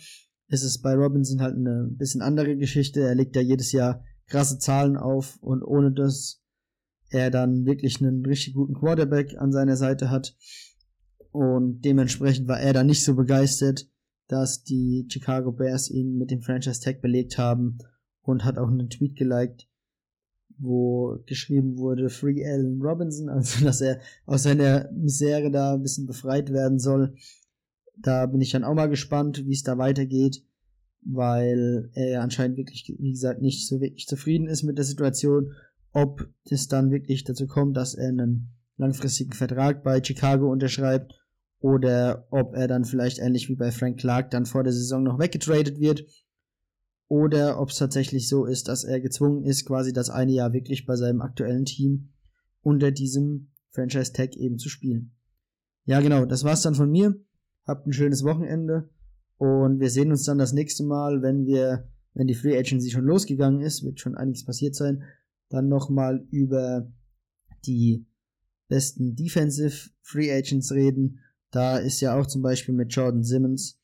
ist 0.48 0.62
es 0.62 0.80
bei 0.80 0.94
Robinson 0.94 1.40
halt 1.40 1.56
eine 1.56 1.88
bisschen 1.90 2.22
andere 2.22 2.56
Geschichte. 2.56 3.00
Er 3.00 3.14
legt 3.14 3.34
ja 3.34 3.42
jedes 3.42 3.72
Jahr 3.72 4.04
krasse 4.26 4.58
Zahlen 4.58 4.96
auf 4.96 5.38
und 5.40 5.62
ohne 5.62 5.92
dass 5.92 6.42
er 7.10 7.30
dann 7.30 7.64
wirklich 7.64 8.00
einen 8.00 8.24
richtig 8.26 8.54
guten 8.54 8.74
Quarterback 8.74 9.36
an 9.38 9.52
seiner 9.52 9.76
Seite 9.76 10.10
hat. 10.10 10.36
Und 11.30 11.82
dementsprechend 11.82 12.48
war 12.48 12.60
er 12.60 12.72
dann 12.72 12.86
nicht 12.86 13.04
so 13.04 13.14
begeistert 13.14 13.88
dass 14.28 14.62
die 14.62 15.06
Chicago 15.08 15.52
Bears 15.52 15.90
ihn 15.90 16.16
mit 16.16 16.30
dem 16.30 16.42
Franchise 16.42 16.80
Tag 16.80 17.00
belegt 17.00 17.38
haben 17.38 17.78
und 18.22 18.44
hat 18.44 18.58
auch 18.58 18.68
einen 18.68 18.90
Tweet 18.90 19.16
geliked, 19.16 19.68
wo 20.58 21.18
geschrieben 21.26 21.78
wurde 21.78 22.08
Free 22.08 22.44
Allen 22.44 22.80
Robinson, 22.80 23.28
also 23.28 23.64
dass 23.64 23.80
er 23.80 24.00
aus 24.24 24.44
seiner 24.44 24.90
Misere 24.92 25.50
da 25.50 25.74
ein 25.74 25.82
bisschen 25.82 26.06
befreit 26.06 26.52
werden 26.52 26.78
soll. 26.78 27.14
Da 27.96 28.26
bin 28.26 28.40
ich 28.40 28.50
dann 28.50 28.64
auch 28.64 28.74
mal 28.74 28.88
gespannt, 28.88 29.46
wie 29.46 29.52
es 29.52 29.62
da 29.62 29.78
weitergeht, 29.78 30.42
weil 31.02 31.90
er 31.94 32.08
ja 32.08 32.20
anscheinend 32.20 32.58
wirklich, 32.58 32.92
wie 32.98 33.12
gesagt, 33.12 33.40
nicht 33.40 33.66
so 33.66 33.80
wirklich 33.80 34.06
zufrieden 34.06 34.48
ist 34.48 34.62
mit 34.62 34.76
der 34.76 34.84
Situation, 34.84 35.52
ob 35.92 36.28
es 36.50 36.68
dann 36.68 36.90
wirklich 36.90 37.24
dazu 37.24 37.46
kommt, 37.46 37.76
dass 37.76 37.94
er 37.94 38.08
einen 38.08 38.48
langfristigen 38.76 39.32
Vertrag 39.32 39.82
bei 39.82 40.02
Chicago 40.02 40.50
unterschreibt 40.50 41.14
oder 41.60 42.26
ob 42.30 42.54
er 42.54 42.68
dann 42.68 42.84
vielleicht 42.84 43.18
ähnlich 43.18 43.48
wie 43.48 43.54
bei 43.54 43.70
Frank 43.70 43.98
Clark 43.98 44.30
dann 44.30 44.44
vor 44.44 44.62
der 44.62 44.74
Saison 44.74 45.02
noch 45.02 45.18
weggetradet 45.18 45.80
wird 45.80 46.04
oder 47.08 47.60
ob 47.60 47.70
es 47.70 47.76
tatsächlich 47.76 48.28
so 48.28 48.44
ist, 48.44 48.68
dass 48.68 48.84
er 48.84 49.00
gezwungen 49.00 49.44
ist, 49.44 49.66
quasi 49.66 49.92
das 49.92 50.10
eine 50.10 50.32
Jahr 50.32 50.52
wirklich 50.52 50.86
bei 50.86 50.96
seinem 50.96 51.20
aktuellen 51.20 51.64
Team 51.64 52.08
unter 52.62 52.90
diesem 52.90 53.50
Franchise 53.70 54.12
Tag 54.12 54.36
eben 54.36 54.58
zu 54.58 54.68
spielen. 54.68 55.12
Ja, 55.84 56.00
genau, 56.00 56.24
das 56.24 56.44
war's 56.44 56.62
dann 56.62 56.74
von 56.74 56.90
mir. 56.90 57.14
Habt 57.64 57.86
ein 57.86 57.92
schönes 57.92 58.24
Wochenende 58.24 58.88
und 59.38 59.80
wir 59.80 59.90
sehen 59.90 60.10
uns 60.10 60.24
dann 60.24 60.38
das 60.38 60.52
nächste 60.52 60.84
Mal, 60.84 61.22
wenn 61.22 61.46
wir, 61.46 61.88
wenn 62.14 62.26
die 62.26 62.34
Free 62.34 62.58
Agency 62.58 62.90
schon 62.90 63.04
losgegangen 63.04 63.60
ist, 63.60 63.84
wird 63.84 64.00
schon 64.00 64.16
einiges 64.16 64.44
passiert 64.44 64.74
sein, 64.74 65.04
dann 65.48 65.68
nochmal 65.68 66.26
über 66.30 66.90
die 67.66 68.06
besten 68.68 69.14
Defensive 69.14 69.90
Free 70.02 70.32
Agents 70.32 70.72
reden 70.72 71.20
da 71.50 71.78
ist 71.78 72.00
ja 72.00 72.18
auch 72.18 72.26
zum 72.26 72.42
Beispiel 72.42 72.74
mit 72.74 72.92
Jordan 72.92 73.24
Simmons, 73.24 73.80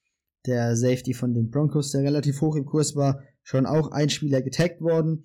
der 0.47 0.77
Safety 0.77 1.15
von 1.15 1.35
den 1.35 1.51
Broncos, 1.51 1.93
der 1.93 2.03
relativ 2.03 2.41
hoch 2.41 2.57
im 2.57 2.67
Kurs 2.67 2.97
war, 2.97 3.23
schon 3.43 3.67
auch 3.67 3.91
ein 3.91 4.09
Spieler 4.09 4.43
getaggt 4.43 4.81
worden. 4.81 5.25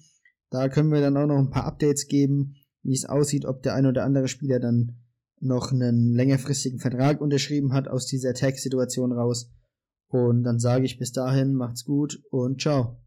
Da 0.49 0.69
können 0.69 0.91
wir 0.91 1.01
dann 1.01 1.17
auch 1.17 1.27
noch 1.27 1.37
ein 1.37 1.49
paar 1.49 1.65
Updates 1.65 2.07
geben, 2.07 2.55
wie 2.83 2.93
es 2.93 3.05
aussieht, 3.05 3.45
ob 3.45 3.63
der 3.63 3.75
ein 3.75 3.85
oder 3.85 4.03
andere 4.03 4.27
Spieler 4.27 4.59
dann 4.59 4.97
noch 5.39 5.71
einen 5.71 6.13
längerfristigen 6.13 6.79
Vertrag 6.79 7.21
unterschrieben 7.21 7.73
hat 7.73 7.87
aus 7.87 8.07
dieser 8.07 8.33
Tag-Situation 8.33 9.11
raus. 9.11 9.51
Und 10.07 10.43
dann 10.43 10.59
sage 10.59 10.85
ich 10.85 10.97
bis 10.97 11.11
dahin, 11.11 11.53
macht's 11.53 11.83
gut 11.83 12.21
und 12.31 12.61
ciao. 12.61 12.97